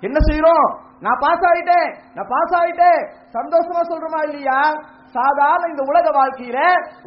என்ன 0.00 0.18
செய்யறோம் 0.28 0.66
நான் 1.00 1.22
பாஸ் 1.24 1.44
ஆயிட்டேன் 1.50 1.88
நான் 2.14 2.30
பாஸ் 2.34 2.54
ஆயிட்டேன். 2.60 3.00
சந்தோஷமா 3.36 3.82
சொல்றோமா 3.90 4.20
இல்லையா? 4.28 4.60
சாதாரண 5.16 5.62
இந்த 5.72 5.82
உலக 5.90 6.06
வாழ்க்கையில 6.18 6.58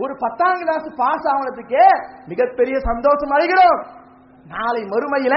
ஒரு 0.04 0.14
பத்தாம் 0.24 0.60
கிளாஸ் 0.64 0.88
பாஸ் 1.02 1.28
ஆனதுக்கு 1.36 1.84
மிகப்பெரிய 2.32 2.78
சந்தோஷம் 2.90 3.34
அடைகிறோம். 3.38 3.80
நாளை 4.56 4.82
மறுமையில 4.94 5.36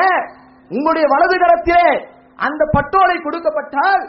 உங்களுடைய 0.70 1.06
வலது 1.12 1.36
கரத்திலே 1.42 1.86
அந்த 2.46 2.62
பட்டோலை 2.74 3.16
கொடுக்கப்பட்டால் 3.26 4.02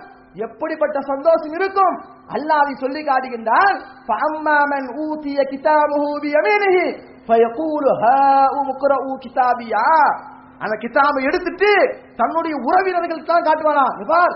எப்படிப்பட்ட 0.46 0.98
சந்தோஷம் 1.12 1.56
இருக்கும்? 1.58 1.96
அல்லாஹ் 2.36 2.70
சொல்லி 2.84 3.02
காட்டுகின்றால் 3.08 3.78
ஃபஅம்மாமன் 4.08 4.88
ஊதிய 5.06 5.40
கிதாபஹு 5.52 6.10
பியமீனிஹி 6.26 6.86
ஃபயகூலு 7.28 7.92
ஹாஉம் 8.04 8.70
இக்ரஊ 8.74 9.12
கிதாபியா. 9.24 9.88
அந்த 10.64 10.76
கிதாபை 10.84 11.22
எடுத்துட்டு 11.30 11.72
தன்னுடைய 12.22 12.56
உறவினர்கள் 12.68 13.30
தான் 13.32 13.46
காட்டுவானா? 13.48 13.86
இங்க 13.96 14.08
பார் 14.14 14.36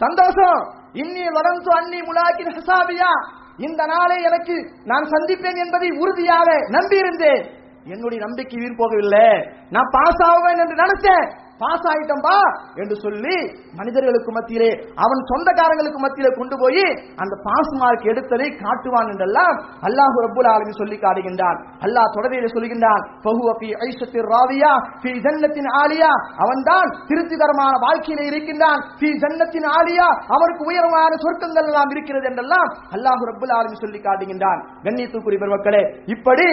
சந்தோஷம் 0.00 0.60
இன்னி 1.02 1.24
வரந்து 1.36 1.70
அன்னி 1.78 2.00
முலாக்கின் 2.08 2.54
ஹசாபியா. 2.56 3.10
இந்த 3.56 3.86
நாளை 3.86 4.22
எனக்கு 4.22 4.70
நான் 4.84 5.02
சந்திப்பேன் 5.02 5.64
என்பதை 5.64 5.90
உறுதியாக 5.90 6.50
நம்பியிருந்தேன். 6.52 7.44
என்னுடைய 7.84 8.24
நம்பிக்கை 8.24 8.60
வீண் 8.60 8.78
போகவில்லை. 8.78 9.50
நான் 9.70 9.90
பாஸ் 9.90 10.22
ஆவேன் 10.22 10.58
என்று 10.58 10.74
நினைச்சேன் 10.74 11.42
பாஸ் 11.62 11.86
ஆயிட்டம்பா 11.92 12.36
என்று 12.82 12.96
சொல்லி 13.04 13.36
மனிதர்களுக்கு 13.80 14.30
மத்தியிலே 14.36 14.70
அவன் 15.04 15.20
சொந்தக்காரங்களுக்கு 15.30 16.00
மத்தியிலே 16.04 16.30
கொண்டு 16.38 16.56
போய் 16.62 16.84
அந்த 17.22 17.34
பாஸ் 17.46 17.72
மார்க் 17.80 18.08
எடுத்ததை 18.12 18.48
காட்டுவான் 18.62 19.10
என்றெல்லாம் 19.12 19.56
அல்லாஹ் 19.88 20.18
ரப்புல் 20.24 20.48
ஆலமி 20.54 20.72
சொல்லி 20.80 20.96
காட்டுகின்றான். 21.04 21.58
அல்லாஹ் 21.86 22.12
தொடரிலே 22.16 22.50
சொல்கின்றான் 22.56 23.02
பகுவ 23.26 23.48
பி 23.62 23.68
ஐஷத்தின் 23.88 24.28
ராவியா 24.32 24.72
பி 25.04 25.12
ஜன்னத்தின் 25.26 25.70
ஆலியா. 25.82 26.10
அவன்தான் 26.44 26.88
திருப்திகரமான 27.10 27.72
வாழ்க்கையில 27.86 28.26
இருக்கின்றான். 28.30 28.80
பி 29.00 29.10
ஜன்னத்தின் 29.24 29.68
ஆலியா 29.78 30.08
அவருக்கு 30.36 30.62
உயர்வான 30.70 31.12
சொர்க்கங்கள் 31.24 31.68
எல்லாம் 31.70 31.92
இருக்கிறது 31.94 32.28
என்றெல்லாம் 32.32 32.68
அல்லாஹு 32.96 33.28
ரப்புல் 33.30 33.56
ஆலமி 33.58 33.76
சொல்லி 33.84 34.00
காட்டுகின்றான். 34.06 34.60
கண்ணியத்துக்குரிய 34.86 35.40
பெருமக்களே 35.42 35.82
இப்படி 36.16 36.48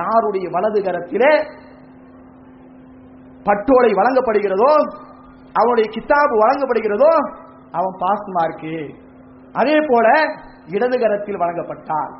யாருடைய 0.00 0.46
வலது 0.54 0.80
கரத்திலே 0.86 1.32
பட்டோலை 3.46 3.90
வழங்கப்படுகிறதோ 4.00 4.72
அவனுடைய 5.60 5.86
கித்தாபு 5.94 6.34
வழங்கப்படுகிறதோ 6.42 7.12
அவன் 7.78 7.94
பாஸ் 8.02 8.28
மார்க்கு 8.36 8.76
அதே 9.60 9.76
போல 9.90 10.06
இடது 10.74 10.96
கரத்தில் 11.02 11.40
வழங்கப்பட்டால். 11.42 12.12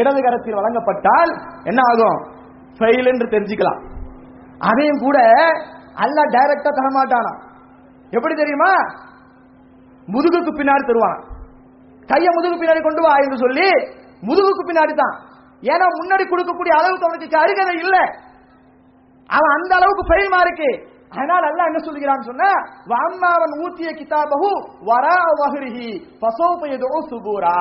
இடது 0.00 0.20
கரத்தில் 0.24 0.58
வழங்கப்பட்டால் 0.58 1.30
என்ன 1.70 1.80
ஆகும்? 1.90 2.18
ஃபெயில் 2.78 3.10
என்று 3.12 3.26
தெரிஞ்சுக்கலாம். 3.34 3.80
அதையும் 4.68 5.02
கூட 5.04 5.18
அல்ல 6.04 6.18
டைரக்டா 6.34 6.70
தர 6.78 6.88
மாட்டானா 6.96 7.32
எப்படி 8.16 8.34
தெரியுமா? 8.42 8.72
முதுகுக்கு 10.08 10.52
பின்னாடி 10.60 10.84
தருவான் 10.90 11.20
கைய 12.10 12.28
முதுகு 12.36 12.56
பின்னாடி 12.60 12.80
கொண்டு 12.84 13.02
வா 13.04 13.12
என்று 13.24 13.36
சொல்லி 13.44 13.68
முதுகுக்கு 14.28 14.62
பின்னாடி 14.68 14.94
தான். 15.02 15.16
ஏன்னா 15.72 15.86
முன்னாடி 16.00 16.24
கொடுக்கக்கூடிய 16.30 16.72
அளவுக்கு 16.78 17.06
அவனுக்கு 17.08 17.42
அருகதை 17.42 17.74
இல்லை. 17.84 18.04
அவன் 19.36 19.54
அந்த 19.56 19.72
அளவுக்கு 19.78 20.04
ஃபெயில் 20.08 20.36
இருக்கு. 20.46 20.70
அதனால் 21.14 21.46
அல்ல 21.50 21.60
என்ன 21.68 21.78
சொல்கிறான்னு 21.86 22.28
சொன்ன 22.30 22.44
வாம்மாவன் 22.90 23.54
ஊத்திய 23.64 23.90
கிதாபஹு 24.00 24.50
வரா 24.88 25.16
வஹ்ரிஹி 25.40 25.88
பசோபயதோ 26.22 26.90
சுபூரா. 27.10 27.56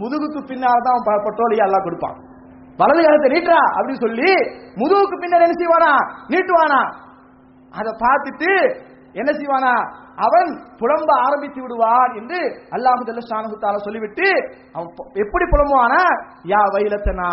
முதுகுக்கு 0.00 0.40
பின்னால் 0.50 0.84
தான் 0.86 0.96
அவன் 0.96 1.24
பட்டோலியை 1.28 1.78
கொடுப்பான். 1.86 2.18
வலது 2.80 3.00
காலத்தை 3.04 3.30
நீட்டா 3.32 3.60
அப்படின்னு 3.76 4.04
சொல்லி 4.04 4.30
முதுகுக்கு 4.80 5.16
பின்னால் 5.22 5.46
என்ன 5.46 5.56
செய்வானா? 5.62 5.92
நீட்டுவானா? 6.32 6.82
அதை 7.74 7.90
பார்த்துட்டு 8.04 8.52
என்ன 9.20 9.30
செய்வானா? 9.38 9.74
அவன் 10.26 10.50
புலம்ப 10.80 11.10
ஆரம்பித்து 11.26 11.60
விடுவான் 11.64 12.12
என்று 12.20 12.38
அல்லாஹு 12.76 13.06
ஜல்லஷானு 13.08 13.86
சொல்லிவிட்டு 13.86 14.28
அவன் 14.74 14.90
எப்படி 15.24 15.44
புலம்புவானா? 15.52 16.02
யா 16.52 16.62
வைலத்தனா 16.76 17.32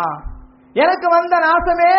எனக்கு 0.76 1.06
வந்த 1.16 1.34
நாசமே 1.46 1.94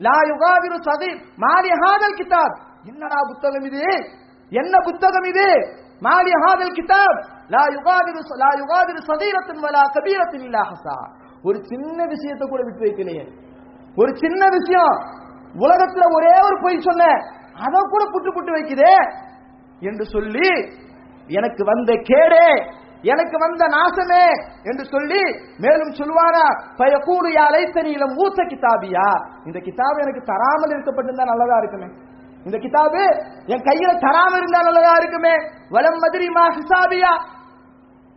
லா 0.00 0.16
யுகாவிரு 0.30 0.78
சதி 0.88 1.10
மாலி 1.44 1.70
ஹாதல் 1.82 2.18
கிதாப் 2.20 2.56
என்னடா 2.90 3.20
புத்தகம் 3.30 3.66
இது 3.70 3.84
என்ன 4.52 4.74
புத்தகம் 4.88 5.26
இது 5.32 5.46
மாலி 6.02 6.32
ஹாதல் 6.42 6.76
கிதாப் 6.78 7.18
லா 7.54 7.62
யுகாதிரு 7.76 8.20
லா 8.42 8.50
யுகாதிரு 8.60 9.00
சதீரத்தின் 9.10 9.62
வலா 9.64 9.82
கபீரத்தின் 9.96 10.44
இல்லா 10.48 10.62
ஹசா 10.70 10.96
ஒரு 11.42 11.58
சின்ன 11.62 11.98
விஷயத்தை 12.06 12.44
கூட 12.48 12.60
விட்டு 12.64 12.82
வைக்கலையே. 12.84 13.24
ஒரு 13.96 14.10
சின்ன 14.16 14.42
விஷயம். 14.48 14.94
உலகத்துல 15.64 16.04
ஒரே 16.16 16.32
ஒரு 16.46 16.56
பொய் 16.62 16.86
சொன்னேன் 16.88 17.20
அதை 17.64 17.80
கூட 17.92 18.02
புட்டு 18.14 18.30
புட்டு 18.36 18.50
வைக்குதே. 18.56 18.94
என்று 19.82 20.04
சொல்லி 20.14 20.48
எனக்கு 21.30 21.62
வந்த 21.64 21.92
கேடே 22.10 22.48
எனக்கு 23.02 23.38
வந்த 23.38 23.64
நாசமே 23.66 24.24
என்று 24.62 24.84
சொல்லி 24.84 25.22
மேலும் 25.58 25.92
சொல்வாரா 25.92 26.46
பயக்கூடு 26.76 27.28
யா 27.28 27.46
லைத்தனியிலும் 27.54 28.14
மூத்த 28.14 28.42
கிதாபியா? 28.42 29.08
இந்த 29.44 29.58
கிதாபு 29.58 30.02
எனக்கு 30.02 30.22
தராமல் 30.24 30.70
இருக்கப்பட்டிருந்தா 30.70 31.24
நல்லதா 31.24 31.58
இருக்குமே? 31.58 31.88
இந்த 32.44 32.58
கிதாபு 32.58 33.02
என் 33.46 33.66
கையில 33.68 33.98
தராமல் 33.98 34.36
இருந்தா 34.36 34.62
நல்லதா 34.62 34.94
இருக்குமே? 34.96 35.34
வலம் 35.70 35.98
மதுரிமா 35.98 36.44
ஹிசாபியா? 36.58 37.12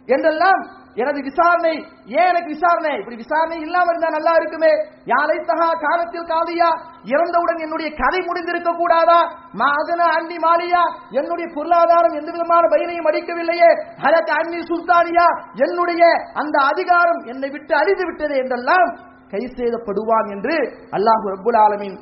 என்றெல்லாம் 0.05 0.80
எனது 0.95 1.19
விசாரணை 1.21 1.73
ஏன் 2.05 2.29
எனக்கு 2.31 2.47
விசாரணை? 2.47 2.97
இப்படி 2.97 3.15
விசாரணை 3.15 3.57
இல்லாம 3.59 3.89
இருந்தா 3.89 4.09
நல்லா 4.09 4.33
இருக்குமே. 4.39 4.71
யாரை 5.05 5.37
தகா 5.37 5.69
காலத்தில் 5.85 6.29
காலியா 6.31 6.69
இறந்தவுடன் 7.03 7.57
என்னுடைய 7.57 7.89
கதை 7.95 8.19
முடிந்திருக்க 8.19 8.71
கூடாதா? 8.77 9.19
மாதன 9.53 10.01
அண்ணி 10.17 10.35
மாலியா? 10.35 10.83
என்னுடைய 11.09 11.47
பொருளாதாரம் 11.53 12.11
எந்த 12.11 12.31
விதமான 12.31 12.63
பயனையும் 12.67 13.09
அடிக்கவில்லையே 13.11 13.69
ஹரக 14.03 14.29
அண்ணி 14.41 14.59
சுல்தானியா? 14.71 15.27
என்னுடைய 15.55 16.03
அந்த 16.33 16.57
அதிகாரம் 16.71 17.21
என்னை 17.25 17.49
விட்டு 17.49 17.75
அழிந்து 17.75 18.05
விட்டது 18.05 18.35
என்றெல்லாம் 18.35 18.89
கை 19.29 19.43
செய்தப்படுவான் 19.55 20.29
என்று 20.31 20.55
அல்லாஹ் 20.97 21.23
ரபுல் 21.35 21.59
ஆலமின் 21.65 21.97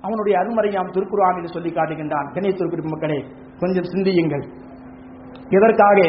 அவனுடைய 0.00 0.38
அருமறையாம் 0.38 1.36
என்று 1.36 1.48
சொல்லி 1.48 1.70
காட்டுகின்றான். 1.70 2.28
கணேசத்திற்கு 2.32 2.88
மக்களே 2.88 3.24
கொஞ்சம் 3.58 3.84
சிந்தியுங்கள். 3.84 4.44
எதற்காக? 5.48 6.00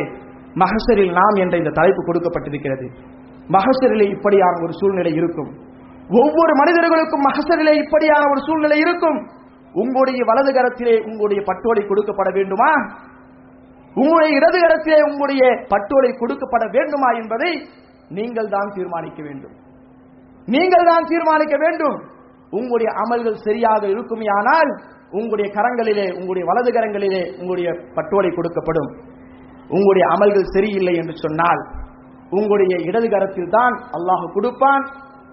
மகசரில் 0.61 1.11
நாம் 1.19 1.37
என்ற 1.43 1.55
இந்த 1.61 1.71
தலைப்பு 1.79 2.01
கொடுக்கப்பட்டிருக்கிறது. 2.03 2.85
மகசரிலே 3.55 4.05
இப்படியான 4.15 4.53
ஒரு 4.63 4.73
சூழ்நிலை 4.79 5.11
இருக்கும். 5.19 5.51
ஒவ்வொரு 6.21 6.53
மனிதர்களுக்கும் 6.61 7.25
மகசரிலே 7.29 7.73
இப்படியான 7.83 8.23
ஒரு 8.31 8.41
சூழ்நிலை 8.47 8.77
இருக்கும். 8.85 9.19
உங்களுடைய 9.81 10.21
வலது 10.29 10.51
கரத்திலே 10.57 10.95
உங்களுடைய 11.09 11.41
பட்டோலை 11.49 11.83
கொடுக்கப்பட 11.87 12.29
வேண்டுமா? 12.37 12.71
உங்களுடைய 13.95 14.31
இடது 14.39 14.57
கரத்திலே 14.63 14.99
உங்களுடைய 15.09 15.43
பட்டோலை 15.73 16.11
கொடுக்கப்பட 16.21 16.63
வேண்டுமா 16.77 17.09
என்பதை 17.21 17.51
நீங்கள் 18.17 18.53
தான் 18.55 18.69
தீர்மானிக்க 18.75 19.19
வேண்டும். 19.27 19.55
நீங்கள் 20.47 20.87
தான் 20.91 21.07
தீர்மானிக்க 21.09 21.55
வேண்டும். 21.57 21.97
உங்களுடைய 22.57 22.89
அமல்கள் 23.01 23.43
சரியாக 23.47 23.83
இருக்குமேயானால் 23.87 24.71
உங்களுடைய 25.11 25.47
கரங்களிலே 25.57 26.05
உங்களுடைய 26.17 26.45
வலது 26.49 26.69
கரங்களிலே 26.77 27.21
உங்களுடைய 27.39 27.69
பட்டோலை 27.97 28.31
கொடுக்கப்படும். 28.33 28.89
உங்களுடைய 29.69 30.05
அமல்கள் 30.13 30.51
சரியில்லை 30.55 30.95
என்று 31.01 31.15
சொன்னால் 31.25 31.61
உங்களுடைய 32.37 32.73
இடது 32.89 33.07
கரத்தில் 33.09 33.53
தான் 33.57 33.75
அல்லாஹ் 33.97 34.25
கொடுப்பான். 34.33 34.83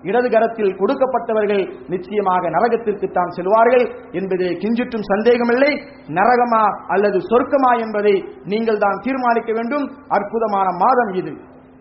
இடது 0.02 0.28
கரத்தில் 0.30 0.76
கொடுக்கப்பட்டவர்கள் 0.80 1.62
நிச்சயமாக 1.92 2.50
நரகத்திற்கு 2.50 3.06
தான் 3.12 3.34
செல்வார்கள் 3.36 3.84
என்பது 4.18 4.46
கிஞ்சிற்றும் 4.62 5.06
சந்தேகமில்லை. 5.12 5.70
நரகமா 6.18 6.64
அல்லது 6.94 7.18
சொர்க்கமா 7.30 7.72
என்பதை 7.84 8.14
நீங்கள் 8.52 8.82
தான் 8.84 9.00
தீர்மானிக்க 9.06 9.50
வேண்டும். 9.52 9.86
அற்புதமான 10.08 10.68
மாதம் 10.84 11.12
இது. 11.20 11.32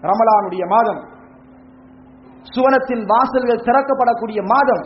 ரமலானுடைய 0.10 0.64
மாதம். 0.76 1.02
சுவனத்தின் 2.56 3.04
வாசல்கள் 3.12 3.66
திறக்கப்படக்கூடிய 3.68 4.42
மாதம். 4.54 4.84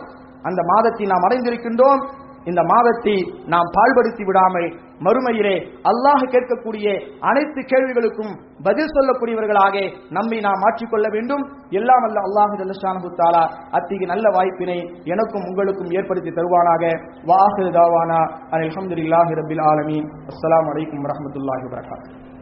அந்த 0.48 0.60
மாதத்தை 0.72 1.06
நாம் 1.06 1.26
அடைந்திருக்கின்றோம். 1.28 2.02
இந்த 2.46 2.60
மாதத்தை 2.70 3.14
நாம் 3.52 3.68
பால்படுத்தி 3.76 4.24
விடாமல் 4.28 4.68
மறுமையிலே 5.06 5.54
அல்லாஹ் 5.90 6.24
கேட்கக்கூடிய 6.34 6.86
அனைத்து 7.28 7.60
கேள்விகளுக்கும் 7.72 8.32
பதில் 8.66 8.92
சொல்லக்கூடியவர்களாக 8.96 9.76
நம்மை 10.16 10.38
நாம் 10.46 10.62
மாற்றிக்கொள்ள 10.64 11.06
வேண்டும். 11.16 11.44
எல்லாம் 11.80 12.06
அல்ல 12.08 12.18
அல்லாஹு 12.28 12.58
ஜல்லஷானு 12.60 13.12
தாலா 13.20 13.44
அத்தகைய 13.78 14.08
நல்ல 14.12 14.26
வாய்ப்பினை 14.36 14.78
எனக்கும் 15.12 15.46
உங்களுக்கும் 15.50 15.92
ஏற்படுத்தி 15.98 16.32
தருவானாக. 16.38 16.82
வாஹு 17.30 17.70
தாவானா 17.78 18.20
அல்ஹம்துலில்லாஹி 18.58 19.38
ரபில் 19.40 19.64
ஆலமீன். 19.70 20.08
அஸ்லாம் 20.32 20.70
அலைக்கும் 20.72 21.04
வரமத்துல்லாஹி 21.06 21.66
வரகாத்து 21.74 22.29